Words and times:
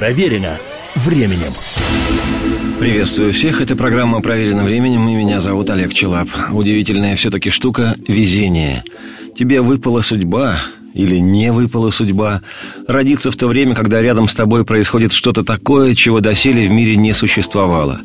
Проверено 0.00 0.56
временем. 0.94 1.52
Приветствую 2.78 3.34
всех, 3.34 3.60
это 3.60 3.76
программа 3.76 4.22
«Проверено 4.22 4.64
временем» 4.64 5.06
и 5.06 5.14
меня 5.14 5.40
зовут 5.40 5.68
Олег 5.68 5.92
Челап. 5.92 6.30
Удивительная 6.52 7.14
все-таки 7.16 7.50
штука– 7.50 7.96
везение. 8.08 8.82
Тебе 9.36 9.60
выпала 9.60 10.00
судьба, 10.00 10.56
или 10.94 11.16
не 11.16 11.52
выпала 11.52 11.90
судьба, 11.90 12.40
родиться 12.88 13.30
в 13.30 13.36
то 13.36 13.46
время, 13.46 13.74
когда 13.74 14.00
рядом 14.00 14.26
с 14.26 14.34
тобой 14.34 14.64
происходит 14.64 15.12
что-то 15.12 15.44
такое, 15.44 15.94
чего 15.94 16.20
доселе 16.20 16.66
в 16.66 16.70
мире 16.70 16.96
не 16.96 17.12
существовало. 17.12 18.00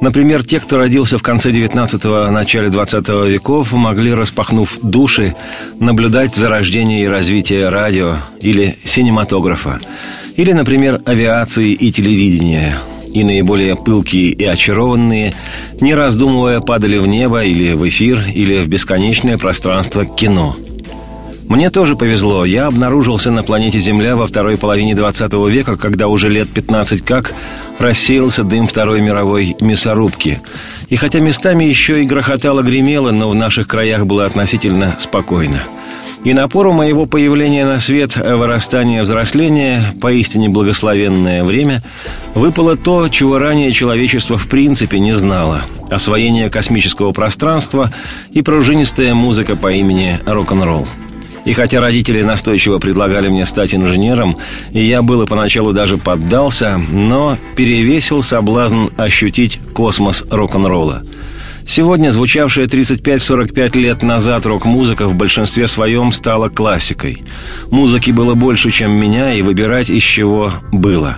Например, 0.00 0.44
те, 0.44 0.58
кто 0.58 0.78
родился 0.78 1.16
в 1.16 1.22
конце 1.22 1.52
19-го, 1.52 2.28
начале 2.32 2.70
20 2.70 3.08
веков, 3.08 3.72
могли, 3.72 4.12
распахнув 4.12 4.80
души, 4.82 5.36
наблюдать 5.78 6.34
за 6.34 6.48
рождением 6.48 7.04
и 7.04 7.08
развитием 7.08 7.68
радио 7.68 8.16
или 8.40 8.78
синематографа. 8.84 9.80
Или, 10.36 10.52
например, 10.52 11.00
авиации 11.04 11.72
и 11.72 11.90
телевидения– 11.90 12.78
и 13.16 13.24
наиболее 13.24 13.76
пылкие 13.76 14.32
и 14.32 14.44
очарованные, 14.44 15.32
не 15.80 15.94
раздумывая, 15.94 16.60
падали 16.60 16.98
в 16.98 17.06
небо 17.06 17.42
или 17.42 17.72
в 17.72 17.88
эфир, 17.88 18.22
или 18.34 18.60
в 18.60 18.68
бесконечное 18.68 19.38
пространство 19.38 20.04
кино– 20.04 20.54
мне 21.48 21.70
тоже 21.70 21.94
повезло. 21.94 22.44
Я 22.44 22.66
обнаружился 22.66 23.30
на 23.30 23.44
планете 23.44 23.78
Земля 23.78 24.16
во 24.16 24.26
второй 24.26 24.58
половине 24.58 24.96
20 24.96 25.32
века, 25.48 25.76
когда 25.76 26.08
уже 26.08 26.28
лет 26.28 26.48
15 26.48 27.04
как 27.04 27.34
рассеялся 27.78 28.42
дым 28.42 28.66
Второй 28.66 29.00
мировой 29.00 29.56
мясорубки. 29.60 30.40
И 30.88 30.96
хотя 30.96 31.20
местами 31.20 31.64
еще 31.64 32.02
и 32.02 32.06
грохотало-гремело, 32.06 33.12
но 33.12 33.28
в 33.28 33.34
наших 33.36 33.68
краях 33.68 34.06
было 34.06 34.26
относительно 34.26 34.96
спокойно. 34.98 35.62
И 36.26 36.34
напору 36.34 36.72
моего 36.72 37.06
появления 37.06 37.64
на 37.64 37.78
свет, 37.78 38.16
вырастания, 38.16 39.00
взросления, 39.04 39.94
поистине 40.00 40.48
благословенное 40.48 41.44
время, 41.44 41.84
выпало 42.34 42.74
то, 42.74 43.08
чего 43.08 43.38
ранее 43.38 43.70
человечество 43.70 44.36
в 44.36 44.48
принципе 44.48 44.98
не 44.98 45.14
знало– 45.14 45.62
освоение 45.88 46.50
космического 46.50 47.12
пространства 47.12 47.92
и 48.32 48.42
пружинистая 48.42 49.14
музыка 49.14 49.54
по 49.54 49.70
имени 49.70 50.18
рок-н-ролл. 50.26 50.88
И 51.44 51.52
хотя 51.52 51.80
родители 51.80 52.24
настойчиво 52.24 52.80
предлагали 52.80 53.28
мне 53.28 53.46
стать 53.46 53.76
инженером, 53.76 54.36
и 54.72 54.82
я 54.82 55.02
было 55.02 55.26
поначалу 55.26 55.72
даже 55.72 55.96
поддался, 55.96 56.76
но 56.76 57.38
перевесил 57.54 58.20
соблазн 58.20 58.86
ощутить 58.96 59.60
космос 59.72 60.24
рок-н-ролла– 60.28 61.04
Сегодня 61.66 62.10
звучавшая 62.10 62.66
35-45 62.66 63.78
лет 63.78 64.02
назад 64.02 64.46
рок-музыка 64.46 65.08
в 65.08 65.16
большинстве 65.16 65.66
своем 65.66 66.12
стала 66.12 66.48
классикой. 66.48 67.24
Музыки 67.70 68.12
было 68.12 68.34
больше, 68.34 68.70
чем 68.70 68.92
меня, 68.92 69.34
и 69.34 69.42
выбирать 69.42 69.90
из 69.90 70.02
чего 70.02 70.52
было. 70.70 71.16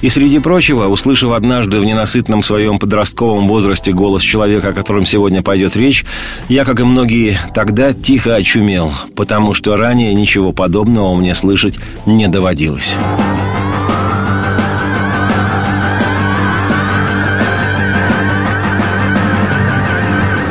И 0.00 0.08
среди 0.08 0.38
прочего, 0.38 0.86
услышав 0.86 1.32
однажды 1.32 1.78
в 1.78 1.84
ненасытном 1.84 2.42
своем 2.42 2.78
подростковом 2.78 3.46
возрасте 3.46 3.92
голос 3.92 4.22
человека, 4.22 4.68
о 4.68 4.72
котором 4.72 5.04
сегодня 5.04 5.42
пойдет 5.42 5.76
речь, 5.76 6.06
я, 6.48 6.64
как 6.64 6.80
и 6.80 6.84
многие, 6.84 7.38
тогда 7.54 7.92
тихо 7.92 8.36
очумел, 8.36 8.92
потому 9.14 9.52
что 9.52 9.76
ранее 9.76 10.14
ничего 10.14 10.52
подобного 10.52 11.14
мне 11.14 11.34
слышать 11.34 11.78
не 12.06 12.26
доводилось. 12.26 12.96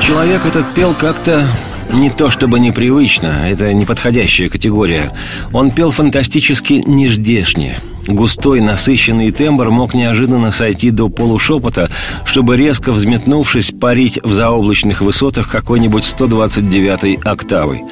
Человек 0.10 0.44
этот 0.44 0.66
пел 0.74 0.96
как-то 0.96 1.48
не 1.94 2.10
то 2.10 2.32
чтобы 2.32 2.60
непривычно, 2.60 3.48
это 3.48 3.72
неподходящая 3.74 4.50
категория. 4.50 5.12
Он 5.54 5.70
пел 5.70 5.92
фантастически 5.92 6.82
неждешне. 6.84 7.78
Густой, 8.10 8.60
насыщенный 8.60 9.30
тембр 9.30 9.70
мог 9.70 9.94
неожиданно 9.94 10.50
сойти 10.50 10.90
до 10.90 11.10
полушепота, 11.10 11.90
чтобы 12.26 12.58
резко 12.58 12.92
взметнувшись 12.92 13.72
парить 13.72 14.20
в 14.24 14.34
заоблачных 14.34 15.02
высотах 15.02 15.48
какой-нибудь 15.48 16.04
129-й 16.04 17.20
октавой. 17.23 17.83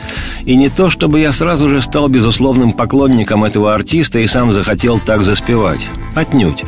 И 0.44 0.56
не 0.56 0.69
то, 0.69 0.90
чтобы 0.90 1.19
я 1.19 1.31
сразу 1.31 1.69
же 1.69 1.81
стал 1.81 2.08
безусловным 2.08 2.72
поклонником 2.72 3.44
этого 3.44 3.75
артиста 3.75 4.19
и 4.19 4.25
сам 4.25 4.52
захотел 4.52 5.00
так 5.00 5.24
заспевать. 5.24 5.88
Отнюдь. 6.16 6.64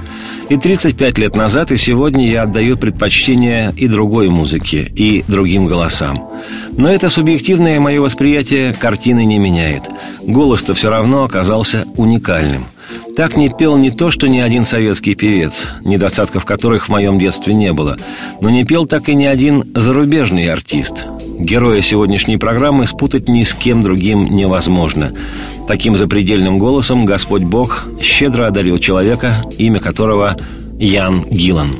И 0.49 0.55
35 0.55 1.17
лет 1.17 1.35
назад, 1.35 1.71
и 1.71 1.77
сегодня 1.77 2.29
я 2.29 2.43
отдаю 2.43 2.77
предпочтение 2.77 3.73
и 3.75 3.87
другой 3.87 4.29
музыке, 4.29 4.91
и 4.95 5.23
другим 5.27 5.65
голосам. 5.65 6.29
Но 6.71 6.87
это 6.87 7.09
субъективное 7.09 7.79
мое 7.79 7.99
восприятие 7.99 8.73
картины 8.73 9.25
не 9.25 9.39
меняет. 9.39 9.89
Голос-то 10.21 10.75
все 10.75 10.91
равно 10.91 11.23
оказался 11.23 11.87
уникальным– 11.97 12.67
так 13.15 13.35
не 13.35 13.49
пел 13.49 13.75
не 13.77 13.91
то, 13.91 14.11
что 14.11 14.27
ни 14.27 14.39
один 14.39 14.65
советский 14.65 15.15
певец, 15.15 15.69
недостатков 15.83 16.45
которых 16.45 16.85
в 16.85 16.89
моем 16.89 17.19
детстве 17.19 17.53
не 17.53 17.73
было, 17.73 17.97
но 18.41 18.49
не 18.49 18.63
пел 18.63 18.85
так 18.85 19.09
и 19.09 19.15
ни 19.15 19.25
один 19.25 19.71
зарубежный 19.75 20.49
артист. 20.49 21.07
Героя 21.39 21.81
сегодняшней 21.81 22.37
программы 22.37 22.85
спутать 22.85 23.29
ни 23.29 23.43
с 23.43 23.53
кем 23.53 23.81
другим 23.81 24.25
невозможно. 24.25 25.13
Таким 25.67 25.95
запредельным 25.95 26.57
голосом 26.57 27.05
Господь 27.05 27.43
Бог 27.43 27.87
щедро 28.01 28.47
одарил 28.47 28.77
человека, 28.77 29.43
имя 29.57 29.79
которого 29.79 30.37
Ян 30.79 31.21
Гиллан. 31.29 31.77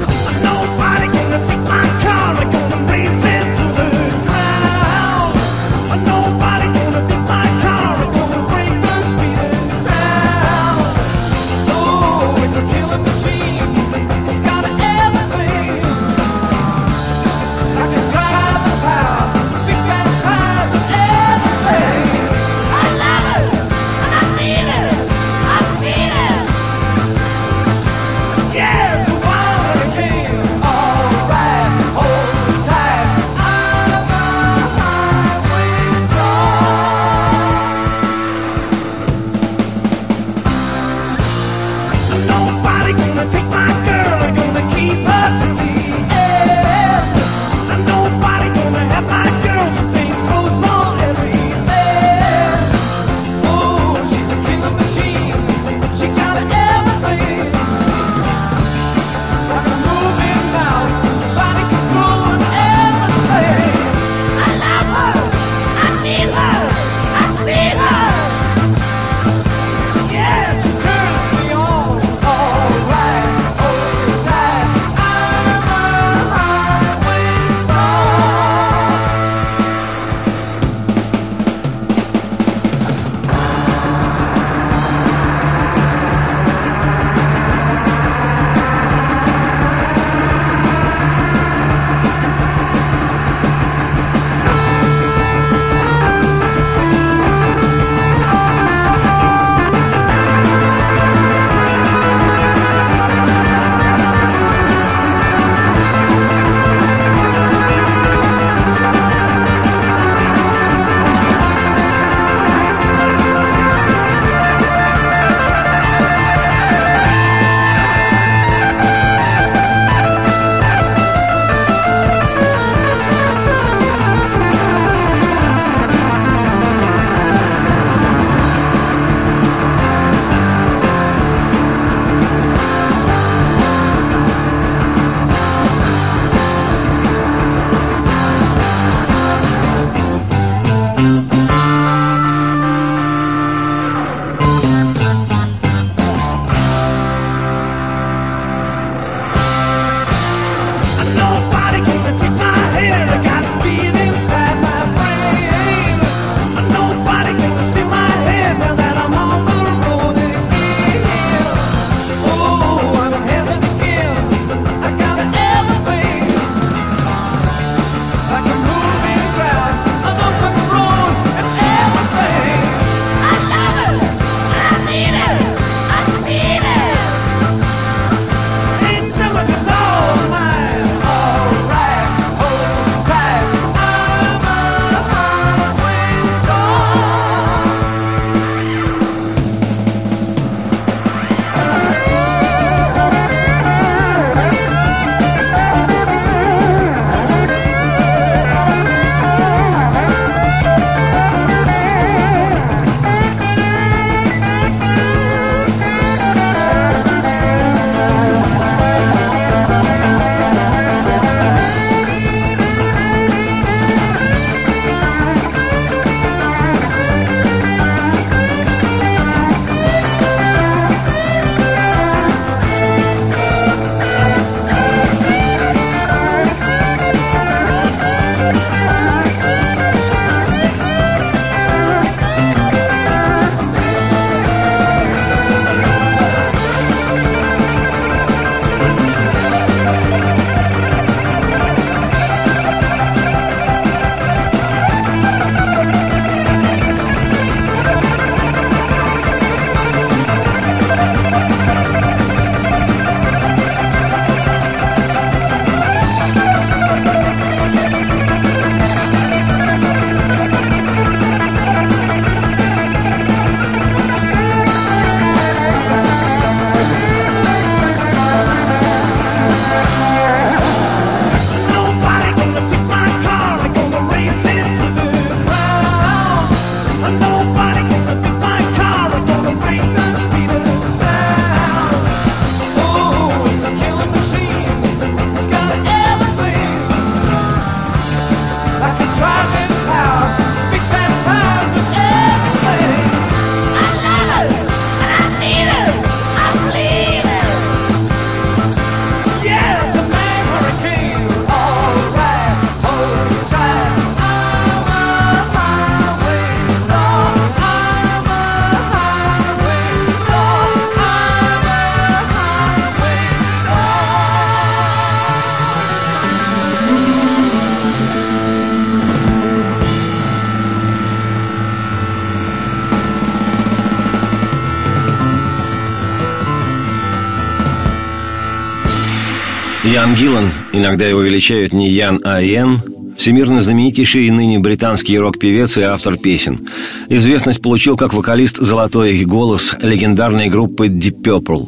Ян 330.00 330.16
Гиллан, 330.16 330.50
иногда 330.72 331.06
его 331.06 331.20
величают 331.20 331.74
не 331.74 331.90
Ян, 331.90 332.22
а 332.24 332.40
Ян, 332.40 332.82
всемирно 333.20 333.62
знаменитейший 333.62 334.28
и 334.28 334.32
ныне 334.32 334.60
британский 334.60 335.20
рок-певец 335.20 335.78
и 335.78 335.82
автор 335.82 336.16
песен. 336.16 336.62
Известность 337.10 337.62
получил 337.62 337.98
как 337.98 338.14
вокалист 338.14 338.58
«Золотой 338.58 339.24
голос» 339.26 339.76
легендарной 339.82 340.48
группы 340.48 340.88
Deep 340.88 341.22
Purple. 341.22 341.68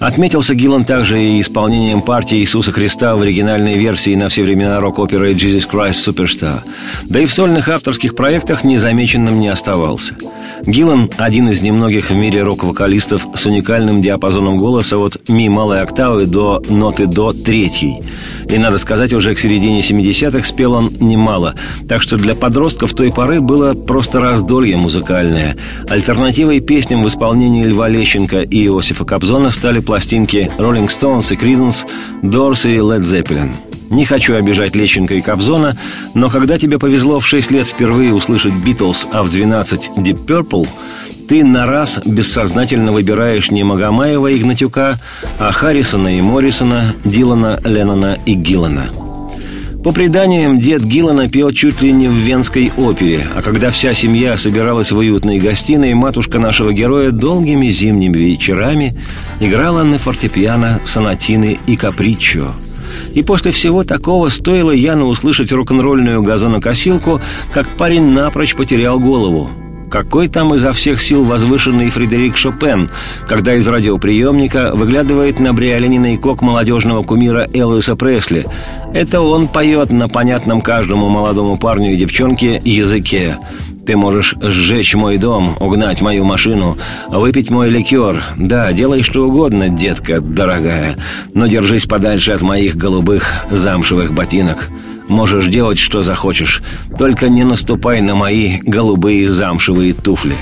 Отметился 0.00 0.56
Гиллан 0.56 0.84
также 0.84 1.22
и 1.22 1.40
исполнением 1.40 2.02
партии 2.02 2.38
Иисуса 2.38 2.72
Христа 2.72 3.14
в 3.14 3.22
оригинальной 3.22 3.74
версии 3.74 4.16
на 4.16 4.28
все 4.28 4.42
времена 4.42 4.80
рок-оперы 4.80 5.34
«Jesus 5.34 5.68
Christ 5.70 6.04
Superstar». 6.04 6.60
Да 7.04 7.20
и 7.20 7.26
в 7.26 7.32
сольных 7.32 7.68
авторских 7.68 8.16
проектах 8.16 8.64
незамеченным 8.64 9.38
не 9.38 9.48
оставался. 9.48 10.16
Гиллан– 10.66 11.10
один 11.16 11.48
из 11.48 11.62
немногих 11.62 12.10
в 12.10 12.14
мире 12.14 12.42
рок-вокалистов 12.42 13.26
с 13.34 13.46
уникальным 13.46 14.02
диапазоном 14.02 14.56
голоса 14.58 14.98
от 14.98 15.28
ми 15.28 15.48
малой 15.48 15.80
октавы 15.80 16.26
до 16.26 16.60
ноты 16.68 17.06
до 17.06 17.32
третьей. 17.32 18.02
И, 18.48 18.58
надо 18.58 18.78
сказать, 18.78 19.12
уже 19.12 19.34
к 19.34 19.38
середине 19.38 19.80
70-х 19.80 20.44
спел 20.44 20.72
он 20.72 20.87
немало, 21.00 21.54
так 21.88 22.02
что 22.02 22.16
для 22.16 22.34
подростков 22.34 22.92
той 22.94 23.12
поры 23.12 23.40
было 23.40 23.74
просто 23.74 24.20
раздолье 24.20 24.76
музыкальное. 24.76 25.56
Альтернативой 25.88 26.60
песням 26.60 27.02
в 27.02 27.08
исполнении 27.08 27.64
Льва 27.64 27.88
Лещенко 27.88 28.42
и 28.42 28.66
Иосифа 28.66 29.04
Кобзона 29.04 29.50
стали 29.50 29.80
пластинки 29.80 30.50
Rolling 30.58 30.88
Stones 30.88 31.32
и 31.32 31.36
Creedence, 31.36 31.88
Doors 32.22 32.68
и 32.70 32.78
Led 32.78 33.02
Zeppelin. 33.02 33.50
Не 33.90 34.04
хочу 34.04 34.34
обижать 34.34 34.76
Лещенко 34.76 35.14
и 35.14 35.22
Кобзона, 35.22 35.76
но 36.14 36.28
когда 36.28 36.58
тебе 36.58 36.78
повезло 36.78 37.20
в 37.20 37.26
6 37.26 37.50
лет 37.50 37.66
впервые 37.66 38.12
услышать 38.12 38.52
«Битлз», 38.52 39.08
а 39.12 39.22
в 39.22 39.30
12 39.30 39.92
«Deep 39.96 40.26
Purple», 40.26 40.68
ты 41.26 41.44
на 41.44 41.66
раз 41.66 41.98
бессознательно 42.04 42.92
выбираешь 42.92 43.50
не 43.50 43.64
Магомаева 43.64 44.28
и 44.28 44.38
Гнатюка, 44.38 44.98
а 45.38 45.52
Харрисона 45.52 46.18
и 46.18 46.20
Моррисона, 46.20 46.94
Дилана, 47.04 47.58
Леннона 47.64 48.18
и 48.26 48.34
Гиллана– 48.34 48.90
по 49.82 49.92
преданиям, 49.92 50.58
дед 50.58 50.82
Гиллана 50.82 51.28
пел 51.28 51.52
чуть 51.52 51.80
ли 51.82 51.92
не 51.92 52.08
в 52.08 52.12
венской 52.12 52.72
опере, 52.76 53.28
а 53.34 53.42
когда 53.42 53.70
вся 53.70 53.94
семья 53.94 54.36
собиралась 54.36 54.90
в 54.90 54.98
уютной 54.98 55.38
гостиной, 55.38 55.94
матушка 55.94 56.38
нашего 56.38 56.72
героя 56.72 57.10
долгими 57.10 57.68
зимними 57.68 58.18
вечерами 58.18 58.98
играла 59.40 59.84
на 59.84 59.98
фортепиано 59.98 60.80
сонатины 60.84 61.58
и 61.66 61.76
капричо. 61.76 62.54
И 63.14 63.22
после 63.22 63.52
всего 63.52 63.84
такого 63.84 64.30
стоило 64.30 64.72
Яну 64.72 65.06
услышать 65.06 65.52
рок-н-ролльную 65.52 66.22
газонокосилку, 66.22 67.20
как 67.52 67.68
парень 67.76 68.06
напрочь 68.06 68.56
потерял 68.56 68.98
голову– 68.98 69.50
какой 69.90 70.28
там 70.28 70.54
изо 70.54 70.72
всех 70.72 71.00
сил 71.00 71.24
возвышенный 71.24 71.90
Фредерик 71.90 72.36
Шопен, 72.36 72.90
когда 73.26 73.54
из 73.54 73.66
радиоприемника 73.66 74.72
выглядывает 74.74 75.40
на 75.40 75.52
бриолининый 75.52 76.16
кок 76.16 76.42
молодежного 76.42 77.02
кумира 77.02 77.48
Элвиса 77.52 77.96
Пресли. 77.96 78.46
Это 78.94 79.20
он 79.20 79.48
поет 79.48 79.90
на 79.90 80.08
понятном 80.08 80.60
каждому 80.60 81.08
молодому 81.08 81.58
парню 81.58 81.92
и 81.92 81.96
девчонке 81.96 82.60
языке. 82.64 83.36
Ты 83.86 83.96
можешь 83.96 84.34
сжечь 84.38 84.94
мой 84.94 85.16
дом, 85.16 85.56
угнать 85.60 86.02
мою 86.02 86.22
машину, 86.22 86.76
выпить 87.08 87.48
мой 87.48 87.70
ликер. 87.70 88.22
Да, 88.36 88.70
делай 88.72 89.02
что 89.02 89.26
угодно, 89.26 89.70
детка 89.70 90.20
дорогая, 90.20 90.96
но 91.32 91.46
держись 91.46 91.86
подальше 91.86 92.32
от 92.32 92.42
моих 92.42 92.76
голубых 92.76 93.46
замшевых 93.50 94.12
ботинок. 94.12 94.68
Можешь 95.08 95.46
делать, 95.46 95.78
что 95.78 96.02
захочешь, 96.02 96.62
только 96.98 97.28
не 97.28 97.44
наступай 97.44 98.00
на 98.00 98.14
мои 98.14 98.58
голубые 98.60 99.30
замшевые 99.30 99.94
туфли. 99.94 100.36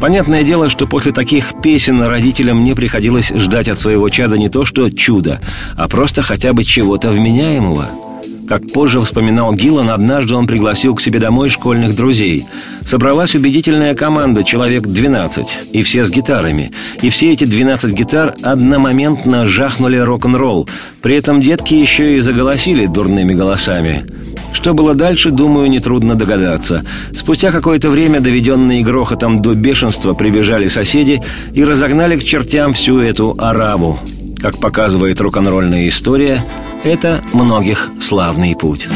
Понятное 0.00 0.44
дело, 0.44 0.70
что 0.70 0.86
после 0.86 1.12
таких 1.12 1.60
песен 1.60 2.00
родителям 2.00 2.64
не 2.64 2.74
приходилось 2.74 3.30
ждать 3.30 3.68
от 3.68 3.78
своего 3.78 4.08
чада 4.08 4.38
не 4.38 4.48
то 4.48 4.64
что 4.64 4.88
чуда, 4.90 5.40
а 5.76 5.88
просто 5.88 6.22
хотя 6.22 6.52
бы 6.52 6.64
чего-то 6.64 7.10
вменяемого– 7.10 7.90
как 8.50 8.66
позже 8.66 9.00
вспоминал 9.00 9.54
Гиллан, 9.54 9.90
однажды 9.90 10.34
он 10.34 10.48
пригласил 10.48 10.96
к 10.96 11.00
себе 11.00 11.20
домой 11.20 11.50
школьных 11.50 11.94
друзей. 11.94 12.46
Собралась 12.82 13.36
убедительная 13.36 13.94
команда, 13.94 14.42
человек 14.42 14.88
12, 14.88 15.68
и 15.70 15.82
все 15.82 16.04
с 16.04 16.10
гитарами. 16.10 16.72
И 17.00 17.10
все 17.10 17.32
эти 17.32 17.44
12 17.44 17.92
гитар 17.92 18.34
одномоментно 18.42 19.46
жахнули 19.46 19.98
рок-н-ролл. 19.98 20.68
При 21.00 21.14
этом 21.14 21.40
детки 21.40 21.74
еще 21.74 22.16
и 22.16 22.20
заголосили 22.20 22.86
дурными 22.86 23.34
голосами. 23.34 24.04
Что 24.52 24.74
было 24.74 24.96
дальше, 24.96 25.30
думаю, 25.30 25.70
нетрудно 25.70 26.16
догадаться. 26.16 26.84
Спустя 27.12 27.52
какое-то 27.52 27.88
время, 27.88 28.18
доведенные 28.18 28.82
грохотом 28.82 29.42
до 29.42 29.54
бешенства, 29.54 30.12
прибежали 30.14 30.66
соседи 30.66 31.22
и 31.54 31.62
разогнали 31.62 32.16
к 32.16 32.24
чертям 32.24 32.72
всю 32.72 32.98
эту 32.98 33.36
араву. 33.38 34.00
Как 34.40 34.58
показывает 34.58 35.20
рок-н-ролльная 35.20 35.86
история, 35.88 36.42
это 36.82 37.22
многих 37.34 37.90
славный 38.00 38.56
путь. 38.56 38.88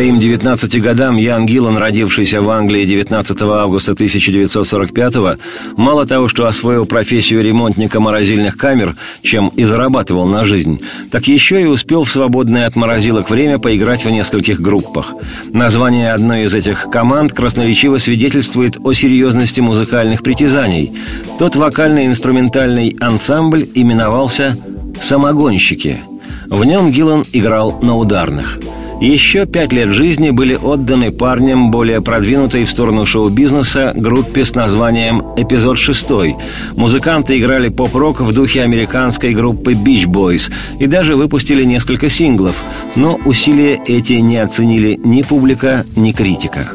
Своим 0.00 0.18
19 0.18 0.80
годам 0.80 1.18
Ян 1.18 1.44
Гиллан, 1.44 1.76
родившийся 1.76 2.40
в 2.40 2.48
Англии 2.48 2.86
19 2.86 3.42
августа 3.42 3.92
1945-го, 3.92 5.36
мало 5.76 6.06
того, 6.06 6.26
что 6.26 6.46
освоил 6.46 6.86
профессию 6.86 7.44
ремонтника 7.44 8.00
морозильных 8.00 8.56
камер, 8.56 8.96
чем 9.20 9.48
и 9.48 9.64
зарабатывал 9.64 10.26
на 10.26 10.44
жизнь, 10.44 10.80
так 11.10 11.28
еще 11.28 11.60
и 11.60 11.66
успел 11.66 12.04
в 12.04 12.10
свободное 12.10 12.66
от 12.66 12.76
морозилок 12.76 13.28
время 13.28 13.58
поиграть 13.58 14.06
в 14.06 14.08
нескольких 14.08 14.62
группах. 14.62 15.12
Название 15.52 16.14
одной 16.14 16.44
из 16.44 16.54
этих 16.54 16.86
команд 16.90 17.34
красноречиво 17.34 17.98
свидетельствует 17.98 18.78
о 18.82 18.94
серьезности 18.94 19.60
музыкальных 19.60 20.22
притязаний. 20.22 20.94
Тот 21.38 21.56
вокально-инструментальный 21.56 22.96
ансамбль 23.00 23.68
именовался 23.74 24.56
«Самогонщики». 24.98 25.98
В 26.46 26.64
нем 26.64 26.90
Гиллан 26.90 27.22
играл 27.34 27.80
на 27.82 27.98
ударных– 27.98 28.58
еще 29.06 29.46
пять 29.46 29.72
лет 29.72 29.90
жизни 29.90 30.30
были 30.30 30.54
отданы 30.54 31.10
парням 31.10 31.70
более 31.70 32.02
продвинутой 32.02 32.64
в 32.64 32.70
сторону 32.70 33.06
шоу-бизнеса 33.06 33.92
группе 33.96 34.44
с 34.44 34.54
названием 34.54 35.22
«Эпизод 35.36 35.78
6». 35.78 36.34
Музыканты 36.76 37.38
играли 37.38 37.68
поп-рок 37.68 38.20
в 38.20 38.34
духе 38.34 38.62
американской 38.62 39.32
группы 39.32 39.72
Beach 39.72 40.04
Boys 40.04 40.52
и 40.78 40.86
даже 40.86 41.16
выпустили 41.16 41.64
несколько 41.64 42.10
синглов, 42.10 42.62
но 42.94 43.18
усилия 43.24 43.80
эти 43.86 44.14
не 44.14 44.36
оценили 44.36 45.00
ни 45.02 45.22
публика, 45.22 45.86
ни 45.96 46.12
критика. 46.12 46.68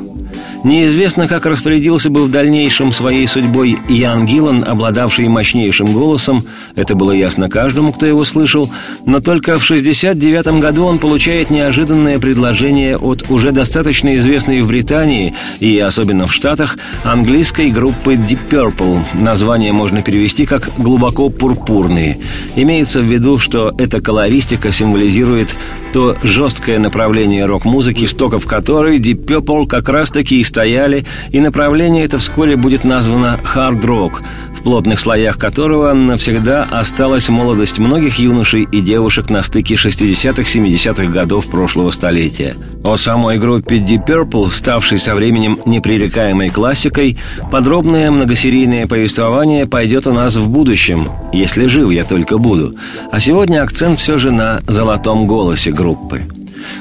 Неизвестно, 0.65 1.27
как 1.27 1.45
распорядился 1.45 2.09
бы 2.09 2.23
в 2.23 2.31
дальнейшем 2.31 2.91
своей 2.91 3.27
судьбой 3.27 3.77
Ян 3.87 4.25
Гиллан, 4.25 4.63
обладавший 4.67 5.27
мощнейшим 5.27 5.93
голосом, 5.93 6.43
это 6.73 6.95
было 6.95 7.11
ясно 7.11 7.51
каждому, 7.51 7.93
кто 7.93 8.07
его 8.07 8.25
слышал, 8.25 8.67
но 9.05 9.19
только 9.19 9.59
в 9.59 9.63
69 9.63 10.59
году 10.59 10.85
он 10.85 10.97
получает 10.97 11.51
неожиданное 11.51 12.17
предложение 12.17 12.97
от 12.97 13.29
уже 13.29 13.51
достаточно 13.51 14.15
известной 14.15 14.61
в 14.61 14.67
Британии 14.67 15.35
и 15.59 15.77
особенно 15.77 16.25
в 16.25 16.33
Штатах 16.33 16.79
английской 17.03 17.69
группы 17.69 18.15
Deep 18.15 18.49
Purple. 18.49 19.03
Название 19.13 19.71
можно 19.71 20.01
перевести 20.01 20.47
как 20.47 20.71
«глубоко 20.79 21.29
пурпурные». 21.29 22.17
Имеется 22.55 23.01
в 23.01 23.03
виду, 23.03 23.37
что 23.37 23.71
эта 23.77 24.01
колористика 24.01 24.71
символизирует 24.71 25.55
то 25.93 26.17
жесткое 26.23 26.79
направление 26.79 27.45
рок-музыки, 27.45 28.05
стоков 28.05 28.47
которой 28.47 28.97
Deep 28.97 29.25
Purple 29.25 29.67
как 29.67 29.89
раз-таки 29.89 30.39
и 30.41 30.43
стояли, 30.55 31.03
и 31.31 31.41
направление 31.41 32.05
это 32.05 32.17
вскоре 32.17 32.55
будет 32.55 32.85
названо 32.85 33.37
хард-рок, 33.43 34.21
в 34.53 34.63
плотных 34.63 35.01
слоях 35.01 35.37
которого 35.37 35.91
навсегда 35.91 36.65
осталась 36.71 37.27
молодость 37.27 37.77
многих 37.77 38.19
юношей 38.19 38.63
и 38.63 38.79
девушек 38.79 39.29
на 39.29 39.43
стыке 39.43 39.75
60-70-х 39.75 41.11
годов 41.11 41.47
прошлого 41.47 41.91
столетия. 41.91 42.55
О 42.85 42.95
самой 42.95 43.37
группе 43.37 43.79
Deep 43.79 44.07
Purple, 44.07 44.49
ставшей 44.49 44.97
со 44.97 45.13
временем 45.13 45.59
непререкаемой 45.65 46.49
классикой, 46.49 47.17
подробное 47.51 48.09
многосерийное 48.09 48.87
повествование 48.87 49.65
пойдет 49.65 50.07
у 50.07 50.13
нас 50.13 50.37
в 50.37 50.49
будущем, 50.49 51.09
если 51.33 51.65
жив 51.65 51.91
я 51.91 52.05
только 52.05 52.37
буду. 52.37 52.75
А 53.11 53.19
сегодня 53.19 53.61
акцент 53.61 53.99
все 53.99 54.17
же 54.17 54.31
на 54.31 54.61
золотом 54.69 55.27
голосе 55.27 55.71
группы. 55.73 56.21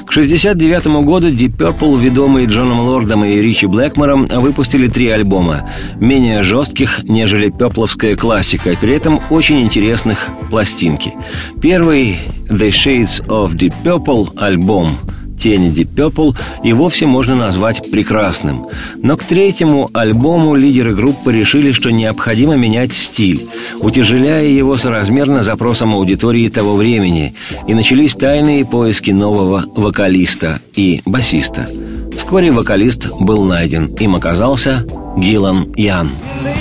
К 0.05 0.11
1969 0.11 1.05
году 1.05 1.29
Deep 1.29 1.57
Purple, 1.57 1.99
ведомые 1.99 2.47
Джоном 2.47 2.81
Лордом 2.81 3.25
и 3.25 3.41
Ричи 3.41 3.65
Блэкмором, 3.65 4.25
выпустили 4.25 4.87
три 4.87 5.09
альбома, 5.09 5.69
менее 5.99 6.43
жестких, 6.43 7.03
нежели 7.03 7.49
пепловская 7.49 8.15
классика, 8.15 8.75
при 8.79 8.93
этом 8.93 9.19
очень 9.29 9.61
интересных 9.61 10.29
пластинки. 10.49 11.13
Первый 11.61 12.17
«The 12.49 12.69
Shades 12.69 13.25
of 13.27 13.53
Deep 13.53 13.73
Purple» 13.83 14.37
альбом– 14.37 14.99
тени 15.37 15.71
Deep 15.71 15.93
Purple 15.95 16.35
и 16.63 16.73
вовсе 16.73 17.05
можно 17.05 17.35
назвать 17.35 17.91
прекрасным. 17.91 18.67
Но 19.01 19.17
к 19.17 19.23
третьему 19.23 19.89
альбому 19.93 20.55
лидеры 20.55 20.95
группы 20.95 21.33
решили, 21.33 21.71
что 21.71 21.91
необходимо 21.91 22.55
менять 22.55 22.93
стиль, 22.93 23.47
утяжеляя 23.79 24.47
его 24.47 24.77
соразмерно 24.77 25.43
запросам 25.43 25.93
аудитории 25.93 26.49
того 26.49 26.75
времени, 26.75 27.35
и 27.67 27.73
начались 27.73 28.15
тайные 28.15 28.65
поиски 28.65 29.11
нового 29.11 29.65
вокалиста 29.75 30.61
и 30.75 31.01
басиста. 31.05 31.67
Вскоре 32.15 32.51
вокалист 32.51 33.11
был 33.19 33.43
найден. 33.43 33.87
Им 33.99 34.15
оказался 34.15 34.85
Гилан 35.17 35.73
Ян. 35.75 36.11
Lazy. 36.43 36.54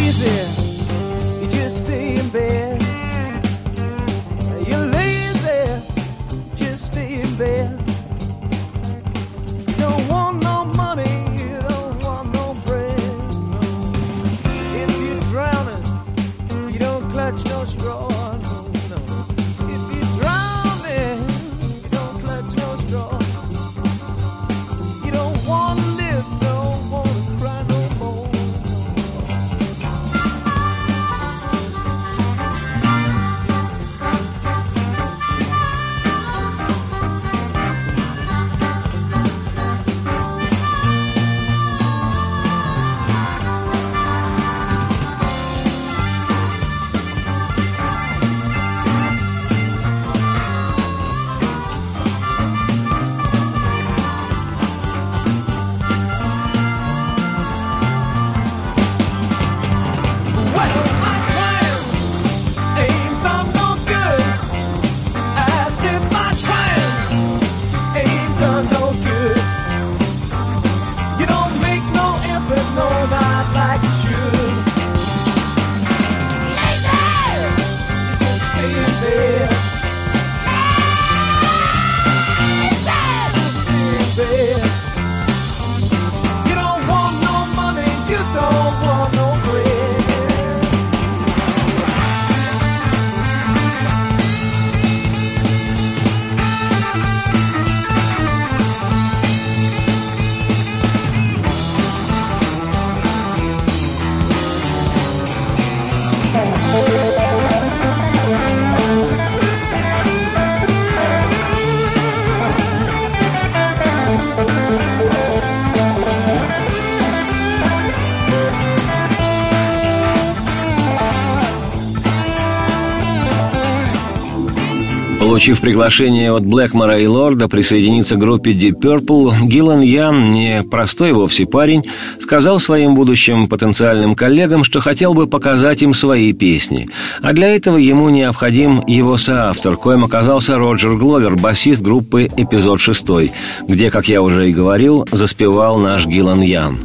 Получив 125.34 125.60
приглашение 125.60 126.30
от 126.30 126.46
Блэкмора 126.46 127.00
и 127.00 127.08
Лорда 127.08 127.48
присоединиться 127.48 128.14
к 128.14 128.20
группе 128.20 128.52
Deep 128.52 128.80
Purple, 128.80 129.48
Гиллан 129.48 129.80
Ян, 129.80 130.30
не 130.30 130.62
простой 130.62 131.10
вовсе 131.12 131.44
парень, 131.44 131.82
сказал 132.20 132.60
своим 132.60 132.94
будущим 132.94 133.48
потенциальным 133.48 134.14
коллегам, 134.14 134.62
что 134.62 134.78
хотел 134.78 135.12
бы 135.12 135.26
показать 135.26 135.82
им 135.82 135.92
свои 135.92 136.32
песни. 136.32 136.88
А 137.20 137.32
для 137.32 137.48
этого 137.48 137.78
ему 137.78 138.10
необходим 138.10 138.86
его 138.86 139.16
соавтор, 139.16 139.76
коим 139.76 140.04
оказался 140.04 140.56
Роджер 140.56 140.94
Гловер, 140.94 141.34
басист 141.34 141.82
группы 141.82 142.28
«Эпизод 142.36 142.78
6», 142.78 143.32
где, 143.66 143.90
как 143.90 144.06
я 144.06 144.22
уже 144.22 144.48
и 144.48 144.52
говорил, 144.52 145.04
заспевал 145.10 145.78
наш 145.78 146.06
Гиллан 146.06 146.42
Ян. 146.42 146.78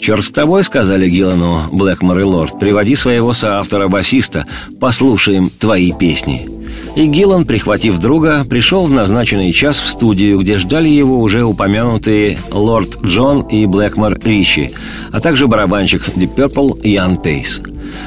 «Черт 0.00 0.24
с 0.24 0.30
тобой»,— 0.30 0.62
сказали 0.64 1.08
Гиллану 1.08 1.68
Блэкмор 1.72 2.20
и 2.20 2.22
Лорд,— 2.22 2.58
«приводи 2.60 2.94
своего 2.94 3.32
соавтора-басиста, 3.32 4.46
послушаем 4.80 5.50
твои 5.50 5.92
песни». 5.92 6.48
И 6.96 7.06
Гиллан, 7.06 7.44
прихватив 7.44 7.98
друга, 7.98 8.44
пришел 8.44 8.86
в 8.86 8.90
назначенный 8.90 9.52
час 9.52 9.80
в 9.80 9.88
студию, 9.88 10.38
где 10.40 10.58
ждали 10.58 10.88
его 10.88 11.20
уже 11.20 11.44
упомянутые 11.44 12.38
Лорд 12.50 12.98
Джон 13.04 13.42
и 13.42 13.66
Блэкмор 13.66 14.18
Ричи, 14.18 14.70
а 15.12 15.20
также 15.20 15.46
барабанщик 15.46 16.08
Deep 16.08 16.34
Purple 16.34 16.86
Ян 16.88 17.18
Пейс. 17.18 17.60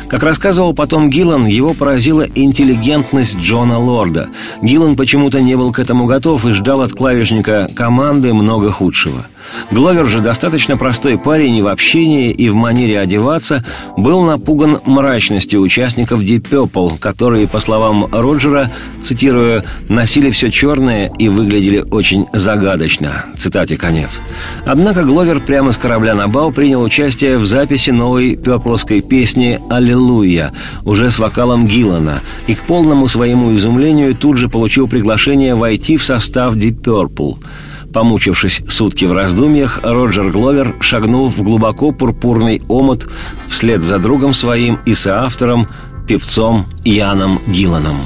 Как 0.09 0.23
рассказывал 0.23 0.73
потом 0.73 1.09
Гиллан, 1.09 1.45
его 1.45 1.73
поразила 1.73 2.25
интеллигентность 2.35 3.37
Джона 3.37 3.79
Лорда. 3.79 4.29
Гиллан 4.61 4.95
почему-то 4.95 5.41
не 5.41 5.55
был 5.55 5.71
к 5.71 5.79
этому 5.79 6.05
готов 6.05 6.45
и 6.45 6.51
ждал 6.51 6.81
от 6.81 6.93
клавишника 6.93 7.67
команды 7.75 8.33
много 8.33 8.71
худшего– 8.71 9.27
Гловер 9.71 10.05
же 10.05 10.19
достаточно 10.19 10.77
простой 10.77 11.17
парень 11.17 11.57
и 11.57 11.61
в 11.61 11.67
общении, 11.67 12.31
и 12.31 12.49
в 12.49 12.55
манере 12.55 12.99
одеваться 12.99 13.63
был 13.97 14.21
напуган 14.23 14.79
мрачностью 14.85 15.61
участников 15.61 16.21
Deep 16.21 16.49
Purple, 16.49 16.97
которые, 16.99 17.47
по 17.47 17.59
словам 17.59 18.07
Роджера, 18.11 18.71
цитирую, 19.01 19.63
«носили 19.87 20.29
все 20.29 20.51
черное 20.51 21.11
и 21.17 21.29
выглядели 21.29 21.79
очень 21.79 22.27
загадочно». 22.33 23.25
Цитате 23.35 23.77
конец. 23.77 24.21
Однако 24.65 25.03
Гловер 25.03 25.39
прямо 25.39 25.71
с 25.71 25.77
корабля 25.77 26.15
на 26.15 26.27
бал 26.27 26.51
принял 26.51 26.81
участие 26.81 27.37
в 27.37 27.45
записи 27.45 27.91
новой 27.91 28.35
пепловской 28.35 29.01
песни 29.01 29.59
«Аллилуйя», 29.81 30.53
уже 30.85 31.11
с 31.11 31.19
вокалом 31.19 31.65
Гиллана, 31.65 32.21
и 32.47 32.55
к 32.55 32.63
полному 32.63 33.07
своему 33.07 33.53
изумлению 33.53 34.15
тут 34.15 34.37
же 34.37 34.47
получил 34.47 34.87
приглашение 34.87 35.55
войти 35.55 35.97
в 35.97 36.03
состав 36.03 36.55
Deep 36.55 36.81
Purple– 36.81 37.37
Помучившись 37.93 38.61
сутки 38.69 39.05
в 39.05 39.11
раздумьях, 39.11 39.81
Роджер 39.83 40.31
Гловер 40.31 40.75
шагнул 40.79 41.27
в 41.27 41.41
глубоко 41.41 41.91
пурпурный 41.91 42.61
омут 42.67 43.07
вслед 43.47 43.81
за 43.81 43.99
другом 43.99 44.33
своим 44.33 44.79
и 44.85 44.93
соавтором, 44.93 45.67
певцом 46.07 46.65
Яном 46.85 47.41
Гилланом. 47.47 47.97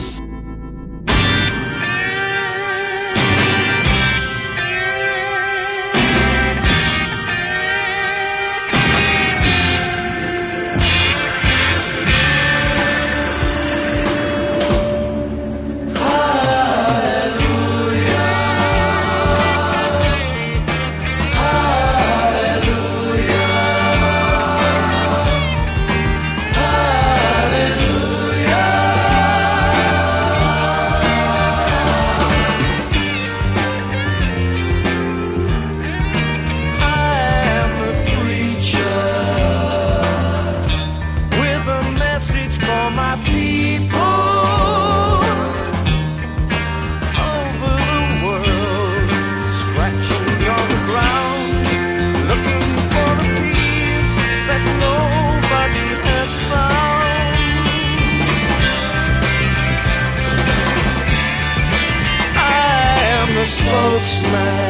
smile. 64.05 64.55
my 64.55 64.64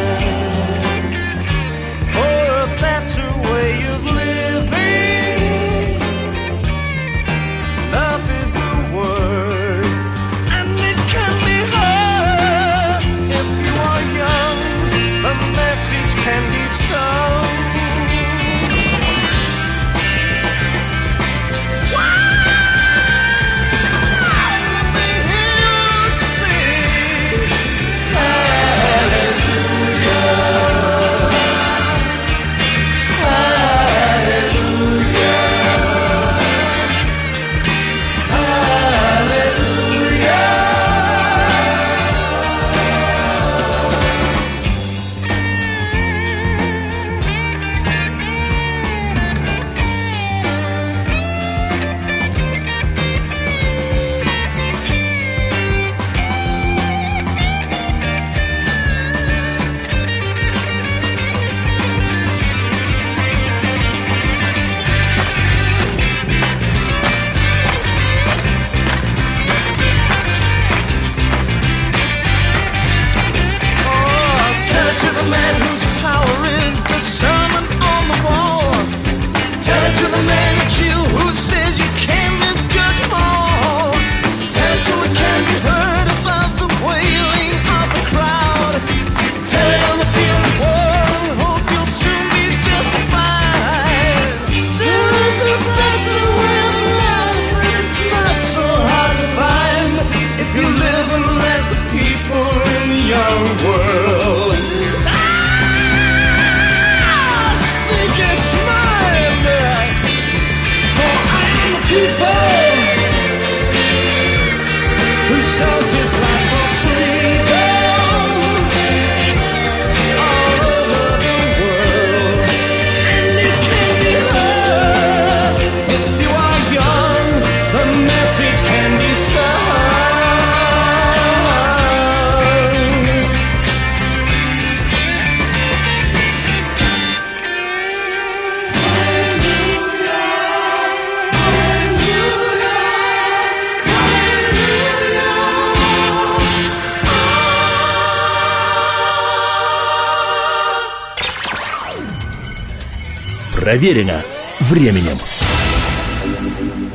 Проверено 153.75 154.23
временем. 154.61 155.34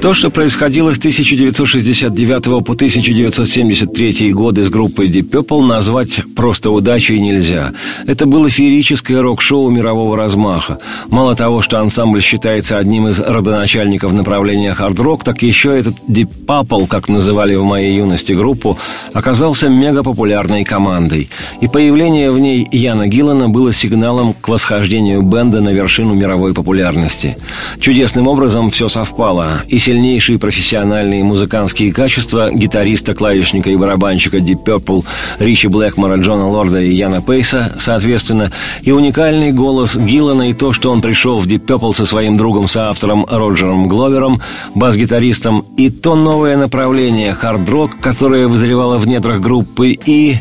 То, 0.00 0.14
что 0.14 0.30
происходило 0.30 0.94
с 0.94 0.98
1969 0.98 2.64
по 2.64 2.72
1973 2.72 4.32
годы 4.32 4.62
с 4.62 4.70
группой 4.70 5.08
Deep 5.08 5.28
Purple, 5.28 5.66
назвать 5.66 6.22
просто 6.34 6.70
удачей 6.70 7.20
нельзя. 7.20 7.74
Это 8.06 8.24
было 8.24 8.48
феерическое 8.48 9.20
рок-шоу 9.20 9.68
мирового 9.68 10.16
размаха. 10.16 10.78
Мало 11.08 11.36
того, 11.36 11.60
что 11.60 11.80
ансамбль 11.80 12.22
считается 12.22 12.78
одним 12.78 13.08
из 13.08 13.20
родоначальников 13.20 14.14
направления 14.14 14.72
хард-рок, 14.72 15.22
так 15.22 15.42
еще 15.42 15.78
этот 15.78 15.96
Deep 16.08 16.30
Purple, 16.46 16.86
как 16.86 17.10
называли 17.10 17.54
в 17.54 17.64
моей 17.64 17.94
юности 17.94 18.32
группу, 18.32 18.78
оказался 19.12 19.68
мегапопулярной 19.68 20.64
командой. 20.64 21.28
И 21.60 21.68
появление 21.68 22.30
в 22.30 22.38
ней 22.38 22.66
Яна 22.72 23.06
Гиллана 23.06 23.50
было 23.50 23.70
сигналом 23.70 24.32
к 24.32 24.48
восхождению 24.48 25.20
бенда 25.20 25.60
на 25.60 25.74
вершину 25.74 26.14
мировой 26.14 26.54
популярности. 26.54 27.36
Чудесным 27.80 28.28
образом 28.28 28.70
все 28.70 28.88
совпало. 28.88 29.62
И 29.68 29.78
сильнейшие 29.90 30.38
профессиональные 30.38 31.24
музыкантские 31.24 31.92
качества 31.92 32.48
гитариста, 32.52 33.12
клавишника 33.12 33.70
и 33.70 33.76
барабанщика 33.76 34.36
Deep 34.36 34.62
Purple 34.64 35.04
Ричи 35.40 35.66
Блэкмора, 35.66 36.16
Джона 36.16 36.48
Лорда 36.48 36.80
и 36.80 36.92
Яна 36.92 37.20
Пейса, 37.20 37.74
соответственно, 37.76 38.52
и 38.82 38.92
уникальный 38.92 39.50
голос 39.50 39.96
Гиллана 39.96 40.50
и 40.50 40.54
то, 40.54 40.72
что 40.72 40.92
он 40.92 41.00
пришел 41.00 41.40
в 41.40 41.48
Deep 41.48 41.66
Purple 41.66 41.92
со 41.92 42.04
своим 42.04 42.36
другом-соавтором 42.36 43.26
Роджером 43.28 43.88
Гловером, 43.88 44.40
бас-гитаристом, 44.76 45.64
и 45.76 45.90
то 45.90 46.14
новое 46.14 46.56
направление 46.56 47.34
хард-рок, 47.34 47.98
которое 47.98 48.46
вызревало 48.46 48.96
в 48.96 49.08
недрах 49.08 49.40
группы, 49.40 49.98
и... 50.06 50.36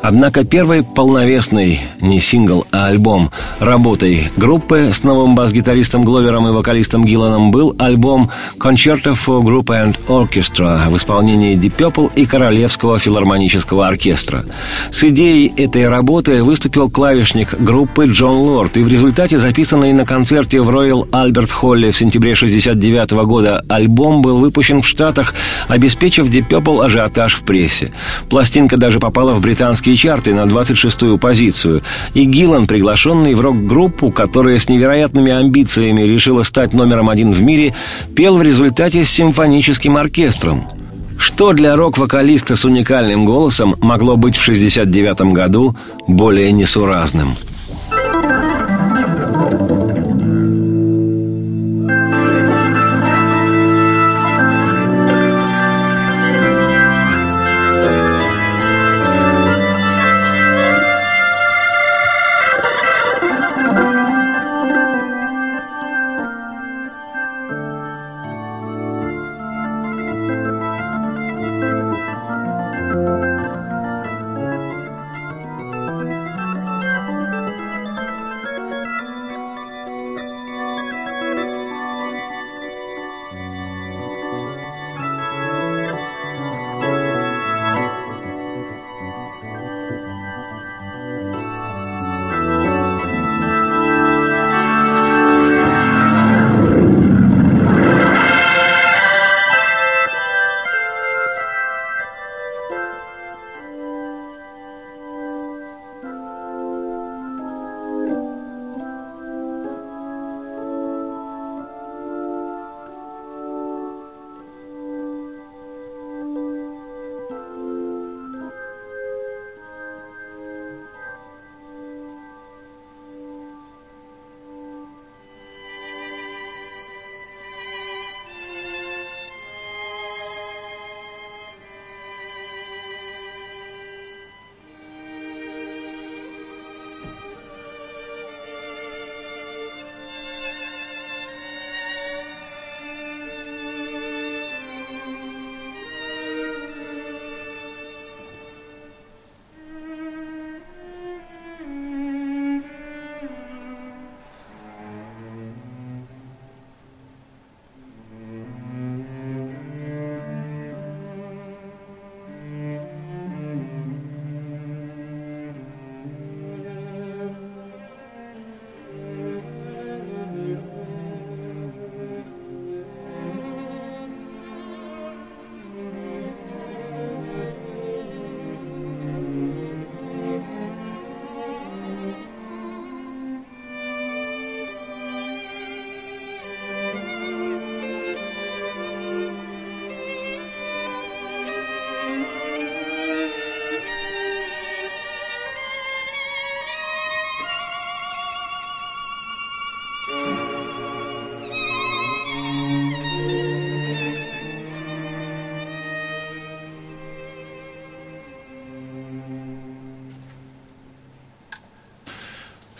Однако 0.00 0.44
первой 0.44 0.84
полновесной, 0.84 1.80
не 2.00 2.20
сингл, 2.20 2.64
а 2.70 2.86
альбом, 2.86 3.30
работой 3.58 4.30
группы 4.36 4.90
с 4.92 5.02
новым 5.02 5.34
бас-гитаристом 5.34 6.02
Гловером 6.02 6.46
и 6.46 6.52
вокалистом 6.52 7.04
Гилланом 7.04 7.50
был 7.50 7.74
альбом 7.78 8.30
«Concerto 8.58 9.14
for 9.14 9.42
Group 9.42 9.66
and 9.66 9.96
Orchestra» 10.06 10.88
в 10.88 10.96
исполнении 10.96 11.56
Deep 11.56 11.76
Purple 11.76 12.12
и 12.14 12.26
Королевского 12.26 12.98
филармонического 13.00 13.88
оркестра. 13.88 14.44
С 14.90 15.02
идеей 15.02 15.52
этой 15.56 15.88
работы 15.88 16.44
выступил 16.44 16.88
клавишник 16.88 17.60
группы 17.60 18.06
Джон 18.06 18.36
Лорд, 18.36 18.76
и 18.76 18.84
в 18.84 18.88
результате 18.88 19.40
записанный 19.40 19.92
на 19.92 20.06
концерте 20.06 20.60
в 20.62 20.70
Royal 20.70 21.08
Albert 21.10 21.50
Холле 21.50 21.90
в 21.90 21.96
сентябре 21.96 22.34
1969 22.34 23.26
года 23.26 23.64
альбом 23.68 24.22
был 24.22 24.38
выпущен 24.38 24.80
в 24.80 24.86
Штатах, 24.86 25.34
обеспечив 25.66 26.28
Deep 26.28 26.48
Purple 26.48 26.84
ажиотаж 26.84 27.34
в 27.34 27.42
прессе. 27.42 27.92
Пластинка 28.30 28.76
даже 28.76 29.00
попала 29.00 29.34
в 29.34 29.40
британский 29.40 29.87
британские 29.88 29.96
чарты 29.96 30.34
на 30.34 30.44
26-ю 30.44 31.18
позицию, 31.18 31.82
и 32.14 32.24
Гиллан, 32.24 32.66
приглашенный 32.66 33.34
в 33.34 33.40
рок-группу, 33.40 34.10
которая 34.10 34.58
с 34.58 34.68
невероятными 34.68 35.32
амбициями 35.32 36.02
решила 36.02 36.42
стать 36.42 36.74
номером 36.74 37.08
один 37.08 37.32
в 37.32 37.42
мире, 37.42 37.74
пел 38.14 38.36
в 38.36 38.42
результате 38.42 39.04
с 39.04 39.10
симфоническим 39.10 39.96
оркестром. 39.96 40.68
Что 41.16 41.52
для 41.52 41.74
рок-вокалиста 41.74 42.54
с 42.54 42.64
уникальным 42.64 43.24
голосом 43.24 43.76
могло 43.80 44.16
быть 44.16 44.36
в 44.36 44.42
69 44.42 45.32
году 45.32 45.74
более 46.06 46.52
несуразным– 46.52 47.34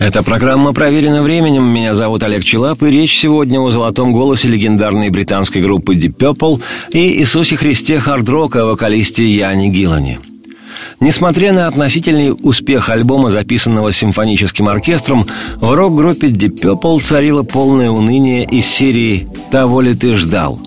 Это 0.09 0.23
программа 0.23 0.73
«Проверено 0.73 1.23
временем». 1.23 1.67
Меня 1.67 1.95
зовут 1.95 2.23
Олег 2.23 2.43
Челап, 2.43 2.83
и 2.83 2.91
речь 2.91 3.21
сегодня 3.21 3.61
о 3.61 3.69
золотом 3.69 4.15
голосе 4.15 4.49
легендарной 4.49 5.11
британской 5.11 5.61
группы 5.61 5.97
Deep 5.97 6.17
Purple 6.17 6.63
и 6.93 7.19
Иисусе 7.19 7.57
Христе 7.57 8.01
хард-рока 8.01 8.65
вокалисте 8.65 9.29
Яне 9.29 9.69
Гиллане. 9.69 10.19
Несмотря 10.99 11.53
на 11.53 11.67
относительный 11.67 12.33
успех 12.33 12.89
альбома, 12.89 13.29
записанного 13.29 13.93
симфоническим 13.93 14.71
оркестром, 14.71 15.27
в 15.57 15.75
рок-группе 15.75 16.29
Deep 16.29 16.59
Purple 16.59 17.01
царило 17.01 17.43
полное 17.43 17.91
уныние 17.91 18.45
из 18.45 18.65
серии 18.65 19.29
«Того 19.51 19.83
ли 19.83 19.93
ты 19.93 20.15
ждал?». 20.15 20.59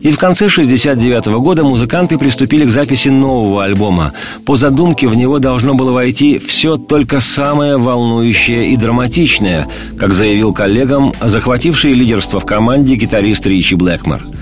И 0.00 0.10
в 0.10 0.18
конце 0.18 0.46
1969 0.46 1.26
года 1.42 1.64
музыканты 1.64 2.18
приступили 2.18 2.64
к 2.64 2.70
записи 2.70 3.08
нового 3.08 3.64
альбома. 3.64 4.12
По 4.44 4.56
задумке 4.56 5.08
в 5.08 5.14
него 5.14 5.38
должно 5.38 5.74
было 5.74 5.92
войти 5.92 6.38
все 6.38 6.76
только 6.76 7.20
самое 7.20 7.76
волнующее 7.76 8.68
и 8.70 8.76
драматичное, 8.76 9.68
как 9.98 10.12
заявил 10.12 10.52
коллегам 10.52 11.12
захвативший 11.20 11.92
лидерство 11.92 12.40
в 12.40 12.46
команде 12.46 12.94
гитарист 12.94 13.46
Ричи 13.46 13.74
Блэкмор– 13.74 14.22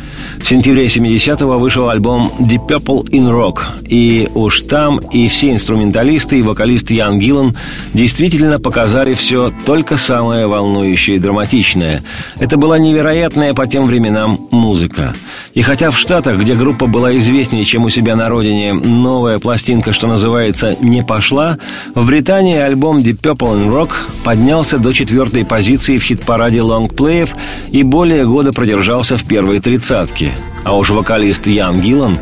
в 0.44 0.46
сентябре 0.46 0.84
70-го 0.84 1.58
вышел 1.58 1.88
альбом 1.88 2.30
Deep 2.38 2.68
Purple 2.68 3.08
in 3.08 3.30
Rock, 3.30 3.82
и 3.88 4.28
уж 4.34 4.60
там 4.60 4.98
и 4.98 5.26
все 5.26 5.52
инструменталисты, 5.52 6.38
и 6.38 6.42
вокалист 6.42 6.90
Ян 6.90 7.18
Гиллан 7.18 7.56
действительно 7.94 8.60
показали 8.60 9.14
все 9.14 9.50
только 9.64 9.96
самое 9.96 10.46
волнующее 10.46 11.16
и 11.16 11.18
драматичное. 11.18 12.02
Это 12.38 12.58
была 12.58 12.76
невероятная 12.76 13.54
по 13.54 13.66
тем 13.66 13.86
временам 13.86 14.38
музыка. 14.50 15.14
И 15.54 15.62
хотя 15.62 15.88
в 15.88 15.98
Штатах, 15.98 16.38
где 16.38 16.52
группа 16.52 16.88
была 16.88 17.16
известнее, 17.16 17.64
чем 17.64 17.86
у 17.86 17.88
себя 17.88 18.14
на 18.14 18.28
родине, 18.28 18.74
новая 18.74 19.38
пластинка, 19.38 19.92
что 19.92 20.08
называется, 20.08 20.76
не 20.82 21.02
пошла, 21.02 21.56
в 21.94 22.06
Британии 22.06 22.58
альбом 22.58 22.98
Deep 22.98 23.18
Purple 23.22 23.64
in 23.64 23.70
Rock 23.70 23.92
поднялся 24.24 24.76
до 24.76 24.92
четвертой 24.92 25.46
позиции 25.46 25.96
в 25.96 26.02
хит-параде 26.02 26.60
лонгплеев 26.60 27.34
и 27.70 27.82
более 27.82 28.26
года 28.26 28.52
продержался 28.52 29.16
в 29.16 29.24
первой 29.24 29.60
тридцатке. 29.60 30.33
А 30.64 30.76
уж 30.76 30.90
вокалист 30.90 31.46
Ян 31.46 31.80
Гиллан, 31.80 32.18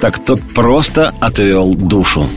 так 0.00 0.18
тот 0.18 0.42
просто 0.54 1.14
отвел 1.20 1.74
душу. 1.74 2.28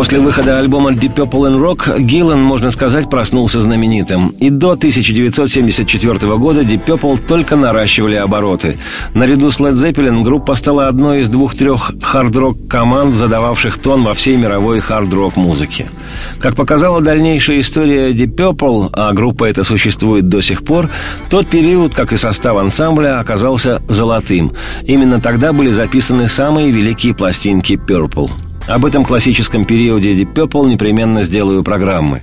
После 0.00 0.18
выхода 0.18 0.58
альбома 0.58 0.92
Deep 0.92 1.14
Purple 1.14 1.52
and 1.52 1.60
Rock 1.60 2.00
Гиллан, 2.00 2.40
можно 2.40 2.70
сказать, 2.70 3.10
проснулся 3.10 3.60
знаменитым. 3.60 4.30
И 4.40 4.48
до 4.48 4.70
1974 4.70 6.38
года 6.38 6.62
Deep 6.62 6.86
Purple 6.86 7.22
только 7.22 7.54
наращивали 7.54 8.14
обороты. 8.14 8.78
Наряду 9.12 9.50
с 9.50 9.60
Led 9.60 9.72
Zeppelin 9.72 10.22
группа 10.22 10.54
стала 10.54 10.88
одной 10.88 11.20
из 11.20 11.28
двух-трех 11.28 11.92
хард-рок 12.02 12.66
команд, 12.66 13.14
задававших 13.14 13.76
тон 13.76 14.02
во 14.02 14.14
всей 14.14 14.36
мировой 14.36 14.80
хард-рок 14.80 15.36
музыке. 15.36 15.90
Как 16.38 16.56
показала 16.56 17.02
дальнейшая 17.02 17.60
история 17.60 18.10
Deep 18.12 18.34
Purple, 18.34 18.88
а 18.94 19.12
группа 19.12 19.44
эта 19.44 19.64
существует 19.64 20.30
до 20.30 20.40
сих 20.40 20.64
пор, 20.64 20.88
тот 21.28 21.46
период, 21.48 21.94
как 21.94 22.14
и 22.14 22.16
состав 22.16 22.56
ансамбля, 22.56 23.20
оказался 23.20 23.82
золотым. 23.86 24.50
Именно 24.86 25.20
тогда 25.20 25.52
были 25.52 25.70
записаны 25.70 26.26
самые 26.26 26.70
великие 26.70 27.14
пластинки 27.14 27.74
Purple. 27.74 28.30
Об 28.70 28.84
этом 28.84 29.04
классическом 29.04 29.64
периоде 29.64 30.12
Deep 30.12 30.32
Purple 30.32 30.68
непременно 30.68 31.24
сделаю 31.24 31.64
программы. 31.64 32.22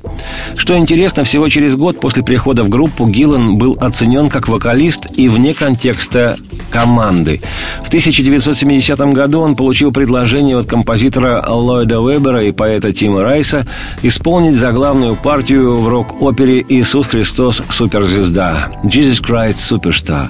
Что 0.56 0.78
интересно, 0.78 1.26
всего 1.26 1.50
через 1.50 1.76
год 1.76 2.00
после 2.00 2.24
прихода 2.24 2.64
в 2.64 2.70
группу 2.70 3.06
Гиллан 3.06 3.58
был 3.58 3.78
оценен 3.82 4.30
как 4.30 4.48
вокалист 4.48 5.08
и 5.14 5.28
вне 5.28 5.54
контекста 5.54 6.38
команды. 6.72 7.42
В 7.84 7.90
1970 7.90 8.98
году 9.14 9.42
он 9.42 9.58
получил 9.58 9.92
предложение 9.92 10.58
от 10.58 10.68
композитора 10.68 11.44
Ллойда 11.46 12.00
Вебера 12.00 12.42
и 12.42 12.54
поэта 12.54 12.94
Тима 12.94 13.24
Райса 13.24 13.68
исполнить 14.02 14.56
заглавную 14.56 15.18
партию 15.18 15.80
в 15.80 15.90
рок-опере 15.90 16.66
«Иисус 16.70 17.08
Христос– 17.08 17.62
суперзвезда» 17.70 18.72
«Jesus 18.86 19.22
Christ 19.22 19.58
Superstar». 19.58 20.30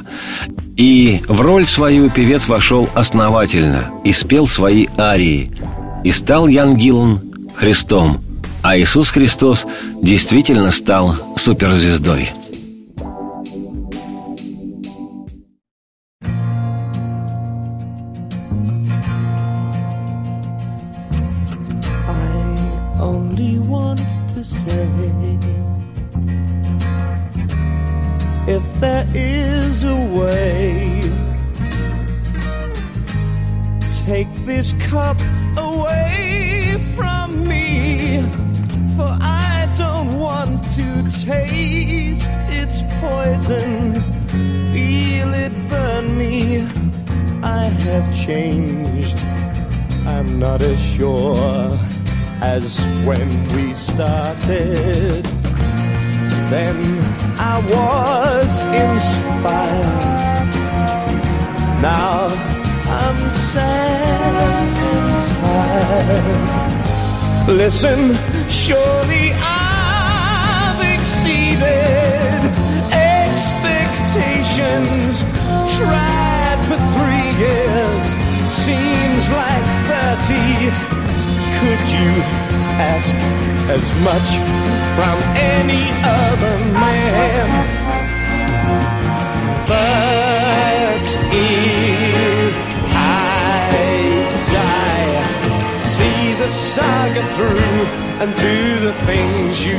И 0.78 1.22
в 1.28 1.42
роль 1.42 1.68
свою 1.68 2.10
певец 2.10 2.48
вошел 2.48 2.90
основательно 2.96 3.92
и 4.04 4.12
спел 4.12 4.48
свои 4.48 4.88
арии– 4.98 5.52
и 6.04 6.12
стал 6.12 6.48
Ян 6.48 6.76
Гиллан 6.76 7.22
Христом, 7.56 8.22
а 8.62 8.78
Иисус 8.78 9.10
Христос 9.10 9.66
действительно 10.02 10.72
стал 10.72 11.16
суперзвездой. 11.36 12.30
Through 97.38 97.86
and 98.18 98.34
do 98.36 98.80
the 98.80 98.94
things 99.06 99.64
you 99.64 99.78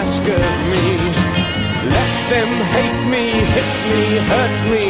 ask 0.00 0.22
of 0.22 0.50
me. 0.72 0.86
Let 1.96 2.12
them 2.32 2.50
hate 2.76 3.02
me, 3.12 3.24
hit 3.54 3.70
me, 3.92 4.02
hurt 4.32 4.56
me, 4.72 4.86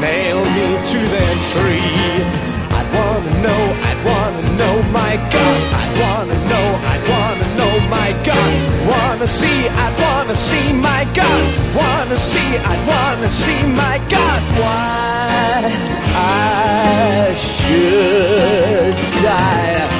nail 0.00 0.38
me 0.56 0.66
to 0.90 0.98
their 1.14 1.34
tree. 1.50 2.22
I'd 2.70 2.88
wanna 2.94 3.34
know, 3.42 3.62
I'd 3.88 4.00
wanna 4.06 4.44
know, 4.60 4.76
my 5.00 5.14
God. 5.34 5.60
I'd 5.80 5.92
wanna 6.02 6.38
know, 6.50 6.66
I'd 6.92 7.04
wanna 7.12 7.48
know, 7.58 7.74
my 7.90 8.10
God. 8.22 8.52
Wanna 8.92 9.26
see, 9.26 9.66
I'd 9.68 9.96
wanna 10.04 10.36
see, 10.36 10.72
my 10.72 11.02
God. 11.18 11.42
Wanna 11.74 12.16
see, 12.16 12.50
I'd 12.70 12.82
wanna 12.86 13.28
see, 13.28 13.60
my 13.84 13.98
God. 14.08 14.40
Why 14.62 15.72
I 16.14 17.34
should 17.34 18.94
die. 19.20 19.95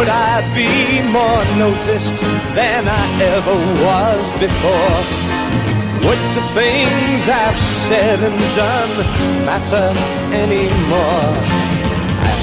Would 0.00 0.08
I 0.08 0.40
be 0.54 1.02
more 1.12 1.44
noticed 1.58 2.22
than 2.54 2.88
I 2.88 3.22
ever 3.22 3.54
was 3.84 4.32
before? 4.40 5.02
Would 6.08 6.22
the 6.36 6.46
things 6.54 7.28
I've 7.28 7.58
said 7.58 8.18
and 8.20 8.40
done 8.56 8.96
matter 9.44 9.92
anymore? 10.32 11.69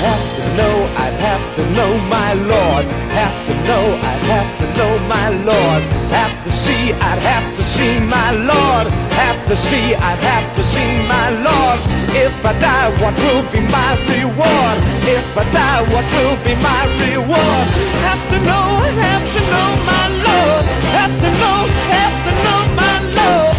Have 0.05 0.25
to 0.37 0.43
know, 0.57 0.75
I'd 1.03 1.17
have 1.27 1.55
to 1.55 1.63
know 1.71 1.97
my 2.05 2.33
Lord. 2.33 2.85
Have 3.17 3.37
to 3.47 3.53
know, 3.65 3.83
I'd 3.97 4.25
have 4.29 4.51
to 4.59 4.65
know 4.77 4.99
my 5.09 5.29
Lord. 5.29 5.81
Have 6.13 6.35
to 6.43 6.51
see, 6.51 6.93
I'd 6.93 7.19
have 7.19 7.55
to 7.57 7.63
see 7.63 7.99
my 8.01 8.31
Lord. 8.31 8.85
Have 9.17 9.41
to 9.47 9.55
see, 9.55 9.95
I'd 9.95 10.19
have 10.19 10.55
to 10.55 10.63
see 10.63 10.91
my 11.09 11.29
Lord. 11.41 11.79
If 12.13 12.45
I 12.45 12.53
die, 12.59 12.89
what 13.01 13.15
will 13.17 13.43
be 13.51 13.59
my 13.59 13.91
reward? 14.05 14.77
If 15.09 15.35
I 15.35 15.43
die, 15.51 15.81
what 15.93 16.05
will 16.13 16.37
be 16.45 16.53
my 16.61 16.83
reward? 17.01 17.65
Have 18.05 18.23
to 18.31 18.37
know, 18.47 18.67
have 19.01 19.25
to 19.35 19.41
know 19.53 19.69
my 19.91 20.05
Lord. 20.27 20.63
Have 20.93 21.15
to 21.25 21.29
know, 21.41 21.57
have 21.95 22.17
to 22.25 22.31
know 22.45 22.59
my 22.81 22.95
Lord. 23.17 23.57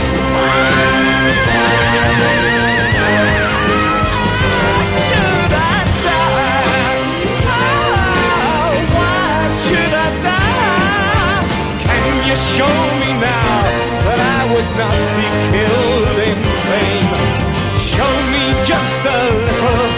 Show 12.36 12.76
me 13.00 13.10
now 13.24 13.62
that 14.04 14.20
I 14.20 14.40
would 14.52 14.70
not 14.76 14.98
be 15.16 15.28
killed 15.48 16.08
in 16.28 16.38
vain. 16.68 17.08
Show 17.80 18.12
me 18.34 18.44
just 18.68 19.00
a 19.00 19.22
little 19.48 19.88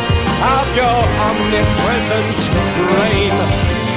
of 0.41 0.67
your 0.79 1.01
omnipresent 1.27 2.39
brain. 2.79 3.35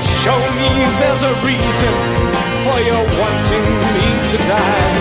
Show 0.01 0.39
me 0.57 0.71
there's 0.97 1.23
a 1.29 1.33
reason 1.45 1.95
for 2.65 2.77
your 2.89 3.03
wanting 3.21 3.69
me 3.93 4.07
to 4.33 4.37
die. 4.49 4.97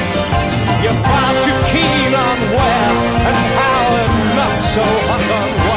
You're 0.84 1.00
far 1.00 1.32
too 1.40 1.58
keen 1.72 2.12
on 2.12 2.38
where 2.52 2.94
and 3.28 3.38
how 3.56 3.84
and 4.02 4.14
not 4.36 4.58
so 4.60 4.84
hot 5.08 5.26
on 5.40 5.50
where. 5.64 5.71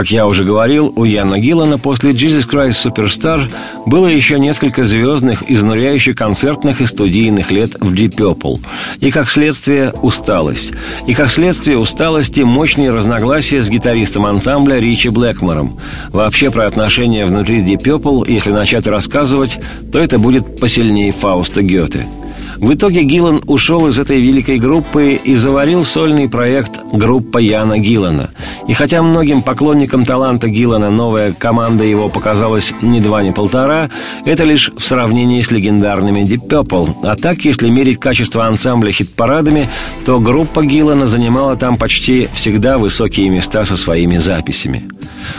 Как 0.00 0.10
я 0.10 0.26
уже 0.26 0.46
говорил, 0.46 0.90
у 0.96 1.04
Яна 1.04 1.38
Гиллана 1.38 1.78
после 1.78 2.12
«Jesus 2.12 2.48
Christ 2.48 2.86
Superstar» 2.86 3.52
было 3.84 4.06
еще 4.06 4.38
несколько 4.38 4.86
звездных, 4.86 5.44
изнуряющих 5.50 6.16
концертных 6.16 6.80
и 6.80 6.86
студийных 6.86 7.50
лет 7.50 7.76
в 7.78 7.92
Deep 7.92 8.16
Purple. 8.16 8.60
И, 9.00 9.10
как 9.10 9.28
следствие, 9.28 9.92
усталость. 10.00 10.72
И, 11.06 11.12
как 11.12 11.30
следствие 11.30 11.76
усталости, 11.76 12.40
мощные 12.40 12.92
разногласия 12.92 13.60
с 13.60 13.68
гитаристом 13.68 14.24
ансамбля 14.24 14.78
Ричи 14.78 15.10
Блэкмором. 15.10 15.78
Вообще, 16.08 16.50
про 16.50 16.66
отношения 16.66 17.26
внутри 17.26 17.60
Deep 17.60 17.82
Purple, 17.82 18.24
если 18.26 18.52
начать 18.52 18.86
рассказывать, 18.86 19.58
то 19.92 19.98
это 19.98 20.18
будет 20.18 20.58
посильнее 20.58 21.12
Фауста 21.12 21.60
Гёте– 21.60 22.06
в 22.60 22.74
итоге 22.74 23.04
Гиллан 23.04 23.40
ушел 23.46 23.86
из 23.86 23.98
этой 23.98 24.20
великой 24.20 24.58
группы 24.58 25.14
и 25.14 25.34
заварил 25.34 25.84
сольный 25.86 26.28
проект 26.28 26.80
«Группа 26.92 27.38
Яна 27.38 27.78
Гиллана». 27.78 28.30
И 28.68 28.74
хотя 28.74 29.02
многим 29.02 29.40
поклонникам 29.42 30.04
таланта 30.04 30.48
Гиллана 30.48 30.90
новая 30.90 31.32
команда 31.32 31.84
его 31.84 32.10
показалась 32.10 32.74
ни 32.82 33.00
два, 33.00 33.22
ни 33.22 33.30
полтора, 33.30 33.88
это 34.26 34.44
лишь 34.44 34.70
в 34.76 34.82
сравнении 34.82 35.40
с 35.40 35.50
легендарными 35.50 36.20
Deep 36.20 36.48
Purple. 36.48 36.96
А 37.02 37.16
так, 37.16 37.46
если 37.46 37.70
мерить 37.70 37.98
качество 37.98 38.46
ансамбля 38.46 38.92
хит-парадами, 38.92 39.70
то 40.04 40.20
группа 40.20 40.62
Гиллана 40.62 41.06
занимала 41.06 41.56
там 41.56 41.78
почти 41.78 42.28
всегда 42.34 42.76
высокие 42.76 43.30
места 43.30 43.64
со 43.64 43.78
своими 43.78 44.18
записями. 44.18 44.84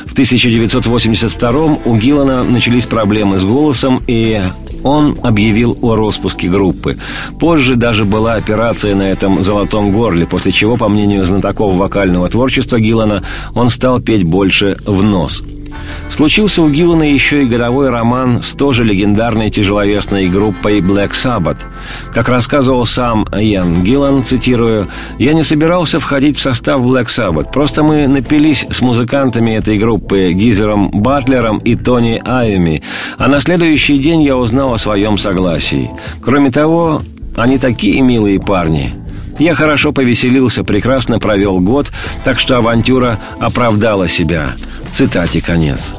В 0.07 0.13
1982 0.13 1.51
у 1.85 1.95
Гиллана 1.95 2.43
начались 2.43 2.87
проблемы 2.87 3.37
с 3.37 3.45
голосом, 3.45 4.03
и 4.07 4.41
он 4.83 5.15
объявил 5.23 5.77
о 5.81 5.95
распуске 5.95 6.49
группы. 6.49 6.97
Позже 7.39 7.75
даже 7.75 8.05
была 8.05 8.35
операция 8.35 8.95
на 8.95 9.03
этом 9.03 9.43
«золотом 9.43 9.91
горле», 9.91 10.25
после 10.25 10.51
чего, 10.51 10.77
по 10.77 10.89
мнению 10.89 11.25
знатоков 11.25 11.75
вокального 11.75 12.29
творчества 12.29 12.79
Гиллана, 12.79 13.23
он 13.53 13.69
стал 13.69 13.99
петь 13.99 14.23
больше 14.23 14.77
в 14.85 15.03
нос– 15.03 15.43
Случился 16.09 16.61
у 16.61 16.69
Гиллана 16.69 17.03
еще 17.03 17.43
и 17.43 17.47
годовой 17.47 17.89
роман 17.89 18.41
с 18.41 18.53
тоже 18.53 18.83
легендарной 18.83 19.49
тяжеловесной 19.49 20.27
группой 20.27 20.79
Black 20.79 21.11
Sabbath. 21.11 21.59
Как 22.13 22.29
рассказывал 22.29 22.85
сам 22.85 23.25
Ян 23.33 23.83
Гиллан, 23.83 24.23
цитирую, 24.23 24.87
«Я 25.17 25.33
не 25.33 25.43
собирался 25.43 25.99
входить 25.99 26.37
в 26.37 26.41
состав 26.41 26.83
Black 26.83 27.07
Sabbath, 27.07 27.51
просто 27.51 27.83
мы 27.83 28.07
напились 28.07 28.65
с 28.69 28.81
музыкантами 28.81 29.51
этой 29.51 29.77
группы 29.77 30.31
Гизером 30.33 30.91
Батлером 30.91 31.59
и 31.59 31.75
Тони 31.75 32.21
Айами, 32.25 32.83
а 33.17 33.27
на 33.27 33.39
следующий 33.39 33.97
день 33.97 34.21
я 34.23 34.35
узнал 34.35 34.73
о 34.73 34.77
своем 34.77 35.17
согласии. 35.17 35.89
Кроме 36.21 36.51
того, 36.51 37.01
они 37.35 37.57
такие 37.57 38.01
милые 38.01 38.39
парни. 38.39 38.93
Я 39.41 39.55
хорошо 39.55 39.91
повеселился, 39.91 40.63
прекрасно 40.63 41.17
провел 41.17 41.59
год, 41.61 41.91
так 42.23 42.37
что 42.37 42.57
авантюра 42.57 43.17
оправдала 43.39 44.07
себя. 44.07 44.51
Цитате 44.91 45.41
конец. 45.41 45.95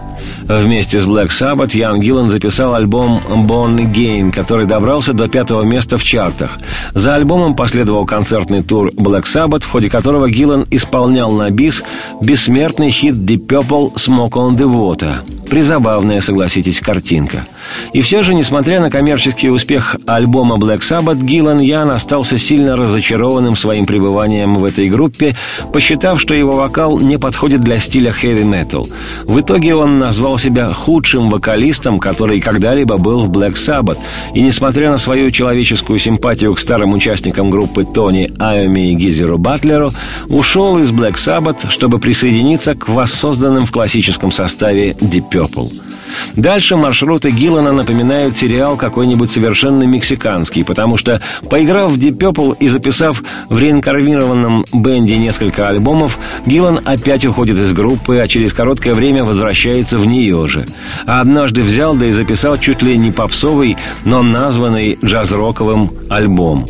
Вместе 0.47 1.01
с 1.01 1.07
Black 1.09 1.30
Sabbath 1.30 1.76
Ян 1.76 2.01
Гиллан 2.01 2.30
записал 2.30 2.76
альбом 2.76 3.20
«Born 3.28 3.78
Again», 3.78 4.30
который 4.30 4.66
добрался 4.66 5.12
до 5.12 5.26
пятого 5.26 5.62
места 5.62 5.99
в 5.99 6.05
чартах. 6.05 6.57
За 6.95 7.16
альбомом 7.16 7.57
последовал 7.57 8.07
концертный 8.07 8.62
тур 8.62 8.90
Black 8.90 9.24
Sabbath, 9.24 9.64
в 9.64 9.70
ходе 9.70 9.90
которого 9.90 10.30
Гиллан 10.30 10.64
исполнял 10.70 11.32
на 11.32 11.51
бис 11.51 11.82
бессмертный 12.20 12.90
хит 12.90 13.16
Deep 13.16 13.49
Purple 13.49 13.95
«Smoke 13.95 14.34
on 14.34 14.53
the 14.53 14.72
Water». 14.72 15.14
Призабавная, 15.51 16.20
согласитесь, 16.20 16.78
картинка. 16.78 17.45
И 17.92 18.00
все 18.00 18.22
же, 18.22 18.34
несмотря 18.34 18.80
на 18.80 18.90
коммерческий 18.90 19.50
успех 19.50 19.96
альбома 20.06 20.56
Black 20.56 20.80
Sabbath, 20.80 21.22
Гиллан 21.22 21.60
Ян 21.60 21.90
остался 21.90 22.38
сильно 22.38 22.76
разочарованным 22.76 23.56
своим 23.56 23.86
пребыванием 23.86 24.54
в 24.54 24.64
этой 24.64 24.88
группе, 24.88 25.36
посчитав, 25.72 26.20
что 26.20 26.34
его 26.34 26.52
вокал 26.52 26.98
не 26.98 27.18
подходит 27.18 27.60
для 27.60 27.78
стиля 27.78 28.12
хэви-метал. 28.12 28.88
В 29.24 29.40
итоге 29.40 29.74
он 29.74 29.98
назвал 29.98 30.38
себя 30.38 30.68
худшим 30.68 31.30
вокалистом, 31.30 31.98
который 31.98 32.40
когда-либо 32.40 32.98
был 32.98 33.20
в 33.20 33.30
Black 33.30 33.54
Sabbath. 33.54 33.98
И 34.34 34.40
несмотря 34.40 34.90
на 34.90 34.98
свою 34.98 35.30
человеческую 35.30 35.98
симпатию 35.98 36.54
к 36.54 36.58
старым 36.58 36.94
участникам 36.94 37.50
группы 37.50 37.84
Тони 37.84 38.32
Айоми 38.38 38.90
и 38.90 38.94
Гизеру 38.94 39.38
Батлеру, 39.38 39.90
ушел 40.28 40.78
из 40.78 40.90
Black 40.90 41.14
Sabbath, 41.14 41.68
чтобы 41.70 41.98
присоединиться 41.98 42.74
к 42.74 42.88
воссозданным 42.88 43.66
в 43.66 43.70
классическом 43.70 44.30
составе 44.30 44.90
Deep 44.92 45.30
Purple. 45.30 45.91
Дальше 46.36 46.76
маршруты 46.76 47.30
Гиллана 47.30 47.72
напоминают 47.72 48.36
сериал 48.36 48.76
какой-нибудь 48.76 49.30
совершенно 49.30 49.84
мексиканский, 49.84 50.64
потому 50.64 50.96
что, 50.96 51.20
поиграв 51.48 51.90
в 51.90 51.98
Deep 51.98 52.16
Purple 52.16 52.56
и 52.58 52.68
записав 52.68 53.22
в 53.48 53.58
реинкарнированном 53.58 54.64
бенде 54.72 55.16
несколько 55.16 55.68
альбомов, 55.68 56.18
Гиллан 56.46 56.80
опять 56.84 57.24
уходит 57.24 57.58
из 57.58 57.72
группы, 57.72 58.18
а 58.18 58.28
через 58.28 58.52
короткое 58.52 58.94
время 58.94 59.24
возвращается 59.24 59.98
в 59.98 60.06
нее 60.06 60.46
же. 60.48 60.66
А 61.06 61.20
однажды 61.20 61.62
взял 61.62 61.94
да 61.94 62.06
и 62.06 62.12
записал 62.12 62.58
чуть 62.58 62.82
ли 62.82 62.96
не 62.96 63.10
попсовый, 63.10 63.76
но 64.04 64.22
названный 64.22 64.98
джаз-роковым 65.02 65.90
альбом. 66.08 66.66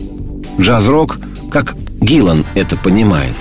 Джаз-рок, 0.59 1.18
как 1.51 1.74
Гиллан 2.01 2.45
это 2.55 2.76
понимает. 2.76 3.34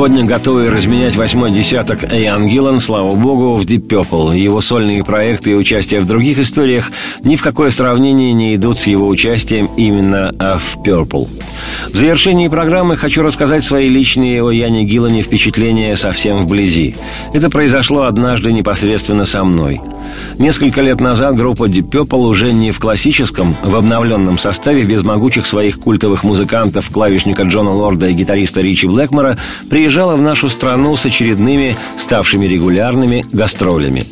Сегодня 0.00 0.24
готовы 0.24 0.70
разменять 0.70 1.14
восьмой 1.14 1.52
десяток 1.52 2.10
Эйан 2.10 2.48
Гиллан, 2.48 2.80
слава 2.80 3.14
богу, 3.14 3.54
в 3.54 3.66
Deep 3.66 3.86
Purple. 3.86 4.34
Его 4.34 4.62
сольные 4.62 5.04
проекты 5.04 5.50
и 5.50 5.54
участие 5.54 6.00
в 6.00 6.06
других 6.06 6.38
историях 6.38 6.90
ни 7.22 7.36
в 7.36 7.42
какое 7.42 7.68
сравнение 7.68 8.32
не 8.32 8.54
идут 8.54 8.78
с 8.78 8.86
его 8.86 9.06
участием 9.06 9.68
именно 9.76 10.32
в 10.38 10.78
Purple. 10.78 11.28
В 11.92 11.94
завершении 11.94 12.48
программы 12.48 12.96
хочу 12.96 13.20
рассказать 13.20 13.62
свои 13.62 13.88
личные 13.88 14.42
о 14.42 14.50
Яне 14.50 14.84
Гиллане 14.84 15.20
впечатления 15.20 15.94
совсем 15.96 16.38
вблизи. 16.38 16.96
Это 17.34 17.50
произошло 17.50 18.04
однажды 18.04 18.52
непосредственно 18.52 19.26
со 19.26 19.44
мной– 19.44 19.82
Несколько 20.40 20.80
лет 20.80 21.02
назад 21.02 21.36
группа 21.36 21.68
Deep 21.68 21.90
Purple 21.90 22.22
уже 22.22 22.50
не 22.50 22.70
в 22.70 22.80
классическом, 22.80 23.54
в 23.62 23.76
обновленном 23.76 24.38
составе 24.38 24.84
без 24.84 25.02
могучих 25.02 25.44
своих 25.44 25.78
культовых 25.78 26.24
музыкантов, 26.24 26.88
клавишника 26.88 27.42
Джона 27.42 27.74
Лорда 27.74 28.08
и 28.08 28.14
гитариста 28.14 28.62
Ричи 28.62 28.86
Блэкмора, 28.86 29.36
приезжала 29.68 30.16
в 30.16 30.22
нашу 30.22 30.48
страну 30.48 30.96
с 30.96 31.04
очередными, 31.04 31.76
ставшими 31.98 32.46
регулярными, 32.46 33.22
гастролями. 33.30 34.06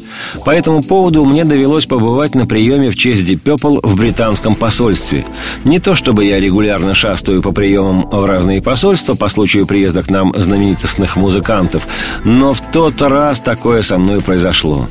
По 0.44 0.50
этому 0.50 0.82
поводу 0.82 1.24
мне 1.24 1.46
довелось 1.46 1.86
побывать 1.86 2.34
на 2.34 2.44
приеме 2.44 2.90
в 2.90 2.96
честь 2.96 3.22
Deep 3.22 3.42
Purple 3.42 3.80
в 3.82 3.96
британском 3.96 4.54
посольстве. 4.54 5.24
Не 5.64 5.78
то 5.78 5.94
чтобы 5.94 6.26
я 6.26 6.38
регулярно 6.38 6.92
шастаю 6.92 7.40
по 7.40 7.52
приемам 7.52 8.02
в 8.02 8.26
разные 8.26 8.60
посольства 8.60 9.14
по 9.14 9.28
случаю 9.28 9.66
приезда 9.66 10.02
к 10.02 10.10
нам 10.10 10.34
знаменитостных 10.36 11.16
музыкантов, 11.16 11.88
но 12.22 12.52
в 12.52 12.60
тот 12.70 13.00
раз 13.00 13.40
такое 13.40 13.80
со 13.80 13.96
мной 13.96 14.20
произошло. 14.20 14.88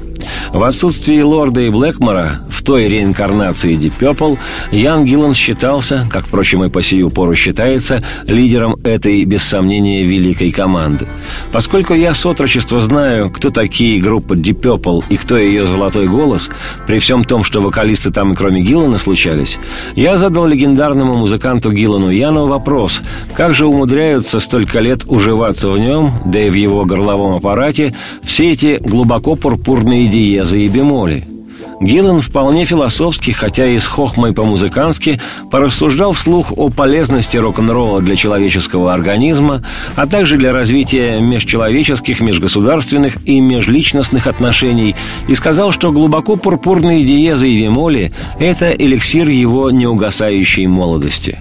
В 0.52 0.64
отсутствии 0.64 1.22
Лорда 1.22 1.62
и 1.62 1.70
Блэкмора 1.70 2.42
в 2.50 2.64
той 2.64 2.88
реинкарнации 2.88 3.78
Deep 3.78 3.94
Purple 4.00 4.38
Ян 4.72 5.06
Гиллан 5.06 5.34
считался, 5.34 6.08
как, 6.12 6.26
впрочем, 6.28 6.64
и 6.64 6.70
по 6.70 6.82
сию 6.82 7.10
пору 7.10 7.36
считается, 7.36 8.04
лидером 8.26 8.76
этой, 8.84 9.24
без 9.26 9.44
сомнения, 9.44 10.04
великой 10.04 10.52
команды. 10.52 11.08
Поскольку 11.52 11.94
я 11.94 12.14
с 12.14 12.26
отрочества 12.26 12.80
знаю, 12.80 13.30
кто 13.30 13.50
такие 13.50 14.02
группы 14.02 14.36
Deep 14.36 14.62
Purple 14.62 15.04
и 15.10 15.18
кто 15.18 15.38
ее 15.38 15.66
золотой 15.66 16.08
голос, 16.08 16.50
при 16.86 17.00
всем 17.00 17.24
том, 17.24 17.44
что 17.44 17.62
вокалисты 17.62 18.12
там 18.12 18.34
и 18.34 18.36
кроме 18.36 18.62
Гиллана 18.62 18.98
случались, 18.98 19.60
я 19.96 20.18
задал 20.18 20.46
легендарному 20.46 21.16
музыканту 21.16 21.72
Гиллану 21.72 22.10
Яну 22.10 22.48
вопрос, 22.48 23.02
как 23.36 23.54
же 23.54 23.66
умудряются 23.66 24.40
столько 24.40 24.80
лет 24.80 25.04
уживаться 25.06 25.70
в 25.70 25.78
нем, 25.78 26.14
да 26.26 26.40
и 26.40 26.50
в 26.50 26.54
его 26.54 26.86
горловом 26.86 27.36
аппарате, 27.36 27.96
все 28.24 28.52
эти 28.52 28.78
глубоко 28.82 29.36
пурпурные 29.36 30.07
диезы 30.08 30.62
и 30.62 30.68
бемоли– 30.68 31.26
Гиллан 31.80 32.22
вполне 32.22 32.66
философски, 32.66 33.32
хотя 33.32 33.68
и 33.68 33.78
с 33.78 33.86
хохмой 33.86 34.34
по-музыкански, 34.34 35.22
порассуждал 35.52 36.12
вслух 36.12 36.52
о 36.58 36.70
полезности 36.70 37.38
рок-н-ролла 37.38 38.02
для 38.02 38.16
человеческого 38.16 38.94
организма, 38.94 39.64
а 39.96 40.08
также 40.08 40.38
для 40.38 40.52
развития 40.52 41.20
межчеловеческих, 41.20 42.20
межгосударственных 42.20 43.18
и 43.28 43.40
межличностных 43.40 44.26
отношений, 44.26 44.96
и 45.28 45.36
сказал, 45.36 45.72
что 45.72 45.92
глубоко 45.92 46.36
пурпурные 46.36 47.06
диезы 47.06 47.50
и 47.50 47.58
вимоли– 47.58 48.12
это 48.40 48.72
эликсир 48.72 49.30
его 49.30 49.70
неугасающей 49.70 50.66
молодости. 50.66 51.40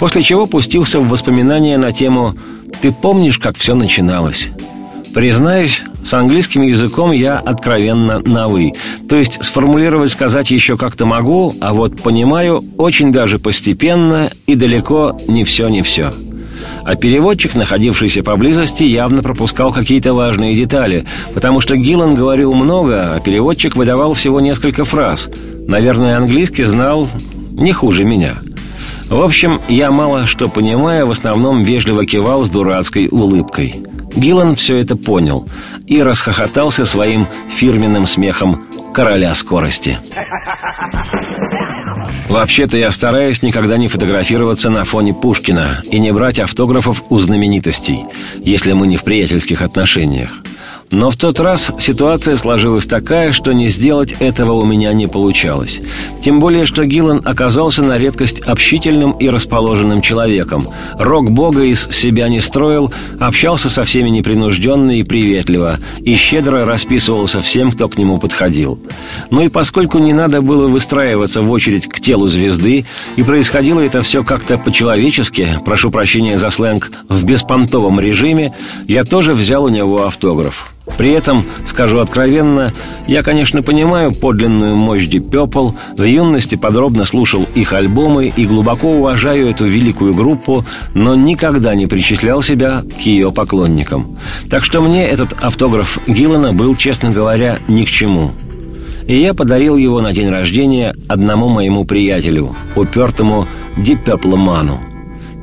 После 0.00 0.22
чего 0.22 0.46
пустился 0.46 0.98
в 0.98 1.08
воспоминания 1.08 1.78
на 1.78 1.92
тему 1.92 2.34
«Ты 2.80 2.90
помнишь, 2.90 3.38
как 3.38 3.56
все 3.56 3.74
начиналось?» 3.76 4.50
Признаюсь, 5.16 5.80
с 6.04 6.12
английским 6.12 6.60
языком 6.60 7.10
я 7.10 7.38
откровенно 7.38 8.18
на 8.18 8.48
«вы». 8.48 8.74
То 9.08 9.16
есть 9.16 9.42
сформулировать 9.42 10.10
сказать 10.10 10.50
еще 10.50 10.76
как-то 10.76 11.06
могу, 11.06 11.54
а 11.58 11.72
вот 11.72 12.02
понимаю 12.02 12.62
очень 12.76 13.12
даже 13.12 13.38
постепенно 13.38 14.28
и 14.46 14.56
далеко 14.56 15.18
не 15.26 15.44
все 15.44 15.68
не 15.68 15.80
все. 15.80 16.12
А 16.84 16.96
переводчик, 16.96 17.54
находившийся 17.54 18.22
поблизости, 18.22 18.82
явно 18.82 19.22
пропускал 19.22 19.72
какие-то 19.72 20.12
важные 20.12 20.54
детали, 20.54 21.06
потому 21.32 21.60
что 21.60 21.78
Гиллан 21.78 22.14
говорил 22.14 22.52
много, 22.52 23.14
а 23.14 23.20
переводчик 23.20 23.74
выдавал 23.74 24.12
всего 24.12 24.40
несколько 24.40 24.84
фраз. 24.84 25.30
Наверное, 25.66 26.18
английский 26.18 26.64
знал 26.64 27.08
не 27.52 27.72
хуже 27.72 28.04
меня. 28.04 28.40
В 29.08 29.22
общем, 29.22 29.62
я 29.66 29.90
мало 29.90 30.26
что 30.26 30.50
понимая, 30.50 31.06
в 31.06 31.10
основном 31.10 31.62
вежливо 31.62 32.04
кивал 32.04 32.44
с 32.44 32.50
дурацкой 32.50 33.08
улыбкой– 33.08 33.76
Гиллан 34.16 34.56
все 34.56 34.78
это 34.78 34.96
понял 34.96 35.46
и 35.86 36.02
расхохотался 36.02 36.84
своим 36.84 37.26
фирменным 37.54 38.06
смехом 38.06 38.66
короля 38.94 39.34
скорости. 39.34 39.98
Вообще-то 42.28 42.76
я 42.78 42.90
стараюсь 42.90 43.42
никогда 43.42 43.76
не 43.76 43.88
фотографироваться 43.88 44.70
на 44.70 44.84
фоне 44.84 45.14
Пушкина 45.14 45.82
и 45.84 45.98
не 45.98 46.12
брать 46.12 46.38
автографов 46.38 47.04
у 47.08 47.18
знаменитостей, 47.18 48.04
если 48.38 48.72
мы 48.72 48.86
не 48.86 48.96
в 48.96 49.04
приятельских 49.04 49.62
отношениях. 49.62 50.42
Но 50.90 51.10
в 51.10 51.16
тот 51.16 51.40
раз 51.40 51.72
ситуация 51.80 52.36
сложилась 52.36 52.86
такая, 52.86 53.32
что 53.32 53.52
не 53.52 53.68
сделать 53.68 54.12
этого 54.20 54.52
у 54.52 54.64
меня 54.64 54.92
не 54.92 55.06
получалось. 55.06 55.80
Тем 56.22 56.38
более, 56.38 56.64
что 56.64 56.84
Гиллан 56.84 57.22
оказался 57.24 57.82
на 57.82 57.98
редкость 57.98 58.40
общительным 58.40 59.12
и 59.12 59.28
расположенным 59.28 60.00
человеком. 60.00 60.68
Рок-бога 60.98 61.64
из 61.64 61.88
себя 61.90 62.28
не 62.28 62.40
строил, 62.40 62.92
общался 63.18 63.68
со 63.68 63.82
всеми 63.84 64.10
непринужденно 64.10 64.92
и 64.92 65.02
приветливо, 65.02 65.78
и 66.00 66.14
щедро 66.14 66.64
расписывался 66.64 67.40
всем, 67.40 67.72
кто 67.72 67.88
к 67.88 67.98
нему 67.98 68.18
подходил. 68.18 68.78
Ну 69.30 69.42
и 69.42 69.48
поскольку 69.48 69.98
не 69.98 70.12
надо 70.12 70.40
было 70.40 70.68
выстраиваться 70.68 71.42
в 71.42 71.50
очередь 71.50 71.88
к 71.88 72.00
телу 72.00 72.28
звезды, 72.28 72.86
и 73.16 73.22
происходило 73.22 73.80
это 73.80 74.02
все 74.02 74.22
как-то 74.22 74.56
по-человечески, 74.56 75.60
прошу 75.64 75.90
прощения 75.90 76.38
за 76.38 76.50
сленг, 76.50 76.92
в 77.08 77.24
беспонтовом 77.24 77.98
режиме, 77.98 78.54
я 78.86 79.02
тоже 79.02 79.34
взял 79.34 79.64
у 79.64 79.68
него 79.68 80.04
автограф. 80.04 80.75
При 80.98 81.10
этом, 81.10 81.44
скажу 81.64 81.98
откровенно, 81.98 82.72
я, 83.06 83.22
конечно, 83.22 83.62
понимаю 83.62 84.12
подлинную 84.12 84.76
мощь 84.76 85.06
Deep 85.06 85.74
в 85.96 86.02
юности 86.02 86.54
подробно 86.54 87.04
слушал 87.04 87.46
их 87.54 87.72
альбомы 87.72 88.32
и 88.34 88.46
глубоко 88.46 88.92
уважаю 88.92 89.48
эту 89.48 89.66
великую 89.66 90.14
группу, 90.14 90.64
но 90.94 91.14
никогда 91.14 91.74
не 91.74 91.86
причислял 91.86 92.40
себя 92.40 92.82
к 92.82 93.00
ее 93.00 93.32
поклонникам. 93.32 94.16
Так 94.48 94.64
что 94.64 94.80
мне 94.80 95.04
этот 95.06 95.34
автограф 95.40 95.98
Гиллана 96.06 96.52
был, 96.52 96.74
честно 96.76 97.10
говоря, 97.10 97.58
ни 97.68 97.84
к 97.84 97.88
чему. 97.88 98.32
И 99.06 99.16
я 99.16 99.34
подарил 99.34 99.76
его 99.76 100.00
на 100.00 100.12
день 100.12 100.30
рождения 100.30 100.94
одному 101.08 101.48
моему 101.48 101.84
приятелю, 101.84 102.56
упертому 102.74 103.46
Purple 103.76 104.36
Ману– 104.36 104.80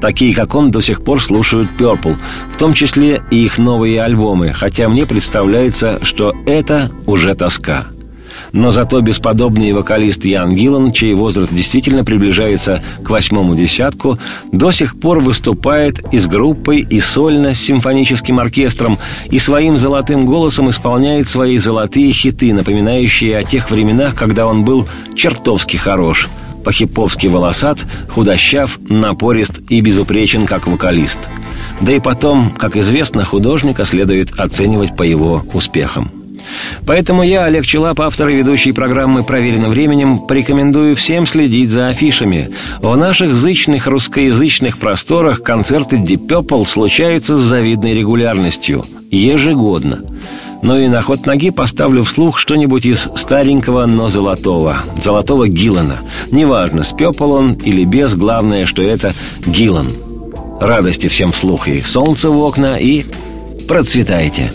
Такие, 0.03 0.35
как 0.35 0.53
он, 0.53 0.69
до 0.69 0.81
сих 0.81 1.01
пор 1.01 1.23
слушают 1.23 1.69
Purple, 1.79 2.17
в 2.51 2.57
том 2.57 2.73
числе 2.73 3.23
и 3.31 3.45
их 3.45 3.57
новые 3.57 4.03
альбомы, 4.03 4.51
хотя 4.51 4.89
мне 4.89 5.05
представляется, 5.05 5.99
что 6.03 6.33
это 6.45 6.91
уже 7.05 7.33
тоска. 7.35 7.85
Но 8.51 8.69
зато 8.69 8.99
бесподобный 8.99 9.71
вокалист 9.71 10.25
Ян 10.25 10.49
Гиллан, 10.49 10.91
чей 10.91 11.13
возраст 11.13 11.53
действительно 11.53 12.03
приближается 12.03 12.83
к 13.01 13.09
восьмому 13.11 13.55
десятку, 13.55 14.19
до 14.51 14.71
сих 14.71 14.99
пор 14.99 15.21
выступает 15.21 16.01
и 16.11 16.19
с 16.19 16.27
группой, 16.27 16.81
и 16.81 16.99
сольно 16.99 17.53
с 17.53 17.61
симфоническим 17.61 18.41
оркестром, 18.41 18.99
и 19.29 19.39
своим 19.39 19.77
золотым 19.77 20.25
голосом 20.25 20.69
исполняет 20.69 21.29
свои 21.29 21.57
золотые 21.57 22.11
хиты, 22.11 22.53
напоминающие 22.53 23.37
о 23.37 23.45
тех 23.45 23.71
временах, 23.71 24.15
когда 24.15 24.47
он 24.47 24.65
был 24.65 24.85
чертовски 25.15 25.77
хорош– 25.77 26.27
по-хиповски 26.63 27.27
волосат, 27.27 27.85
худощав, 28.09 28.79
напорист 28.87 29.61
и 29.69 29.81
безупречен 29.81 30.45
как 30.45 30.67
вокалист. 30.67 31.29
Да 31.81 31.91
и 31.91 31.99
потом, 31.99 32.51
как 32.51 32.77
известно, 32.77 33.25
художника 33.25 33.85
следует 33.85 34.31
оценивать 34.37 34.95
по 34.95 35.03
его 35.03 35.45
успехам. 35.53 36.11
Поэтому 36.85 37.23
я, 37.23 37.45
Олег 37.45 37.65
Челап, 37.65 38.01
автор 38.01 38.29
и 38.29 38.35
ведущий 38.35 38.71
программы 38.71 39.23
«Проверено 39.23 39.69
временем», 39.69 40.19
порекомендую 40.19 40.95
всем 40.95 41.25
следить 41.25 41.69
за 41.69 41.87
афишами. 41.87 42.49
В 42.79 42.95
наших 42.95 43.33
зычных 43.33 43.87
русскоязычных 43.87 44.77
просторах 44.77 45.41
концерты 45.43 45.97
Deep 45.97 46.27
Purple 46.27 46.65
случаются 46.65 47.37
с 47.37 47.41
завидной 47.41 47.93
регулярностью. 47.93 48.83
Ежегодно. 49.09 50.01
Ну 50.63 50.79
и 50.79 50.87
на 50.87 51.01
ход 51.01 51.25
ноги 51.25 51.49
поставлю 51.49 52.03
вслух 52.03 52.39
что-нибудь 52.39 52.85
из 52.85 53.09
старенького, 53.15 53.85
но 53.85 54.07
золотого. 54.07 54.81
Золотого 54.97 55.49
Гиллана. 55.49 55.99
Неважно, 56.31 56.83
спепал 56.83 57.33
он 57.33 57.53
или 57.53 57.83
без, 57.83 58.15
главное, 58.15 58.65
что 58.65 58.81
это 58.81 59.13
Гиллан. 59.45 59.91
Радости 60.61 61.07
всем 61.07 61.33
вслух 61.33 61.67
и 61.67 61.81
солнце 61.81 62.29
в 62.29 62.39
окна, 62.39 62.77
и 62.77 63.03
процветайте. 63.67 64.53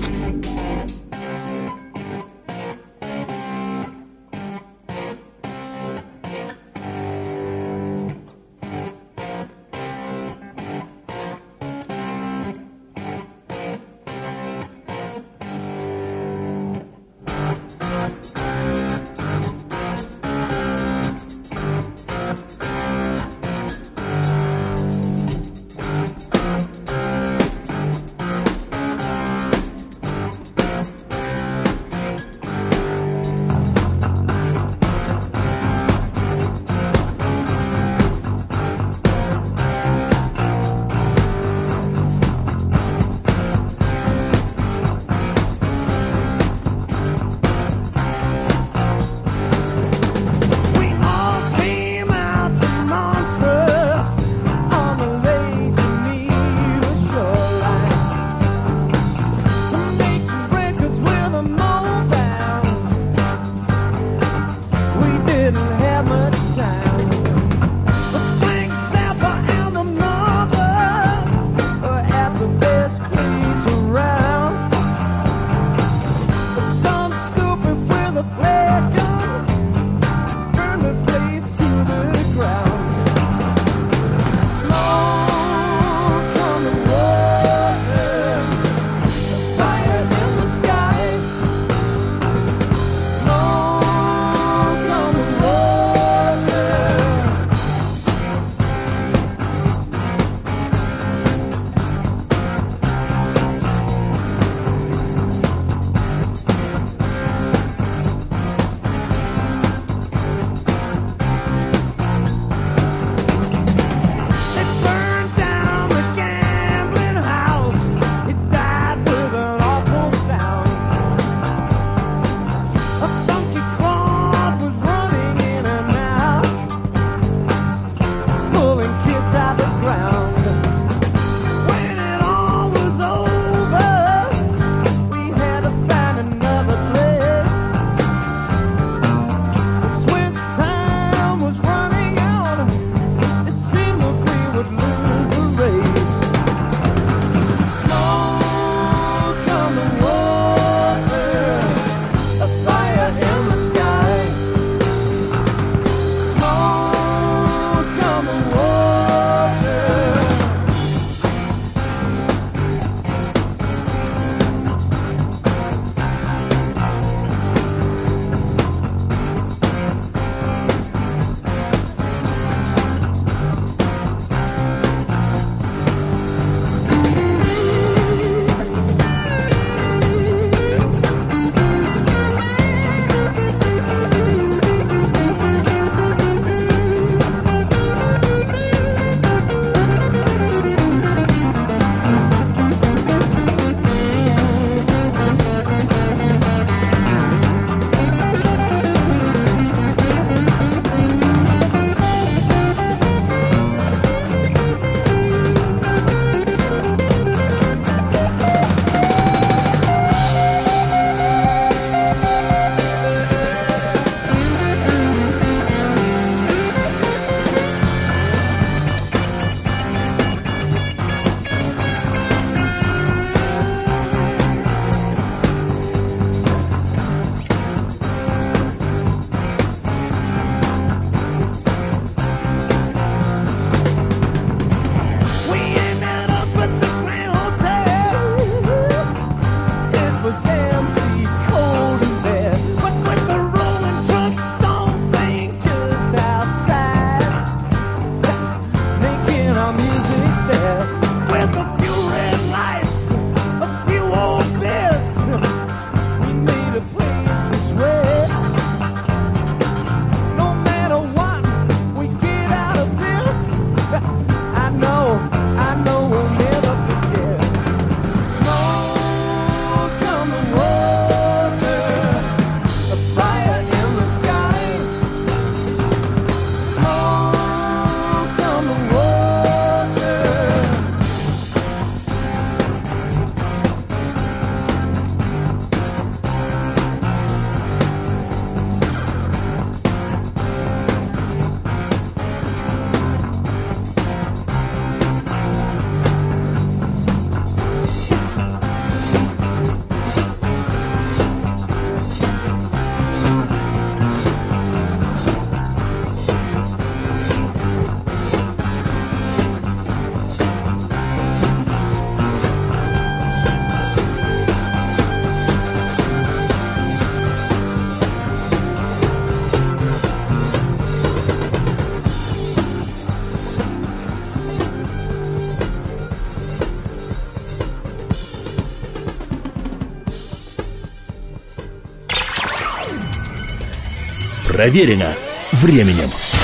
Проверено 334.58 335.14
временем. 335.52 336.37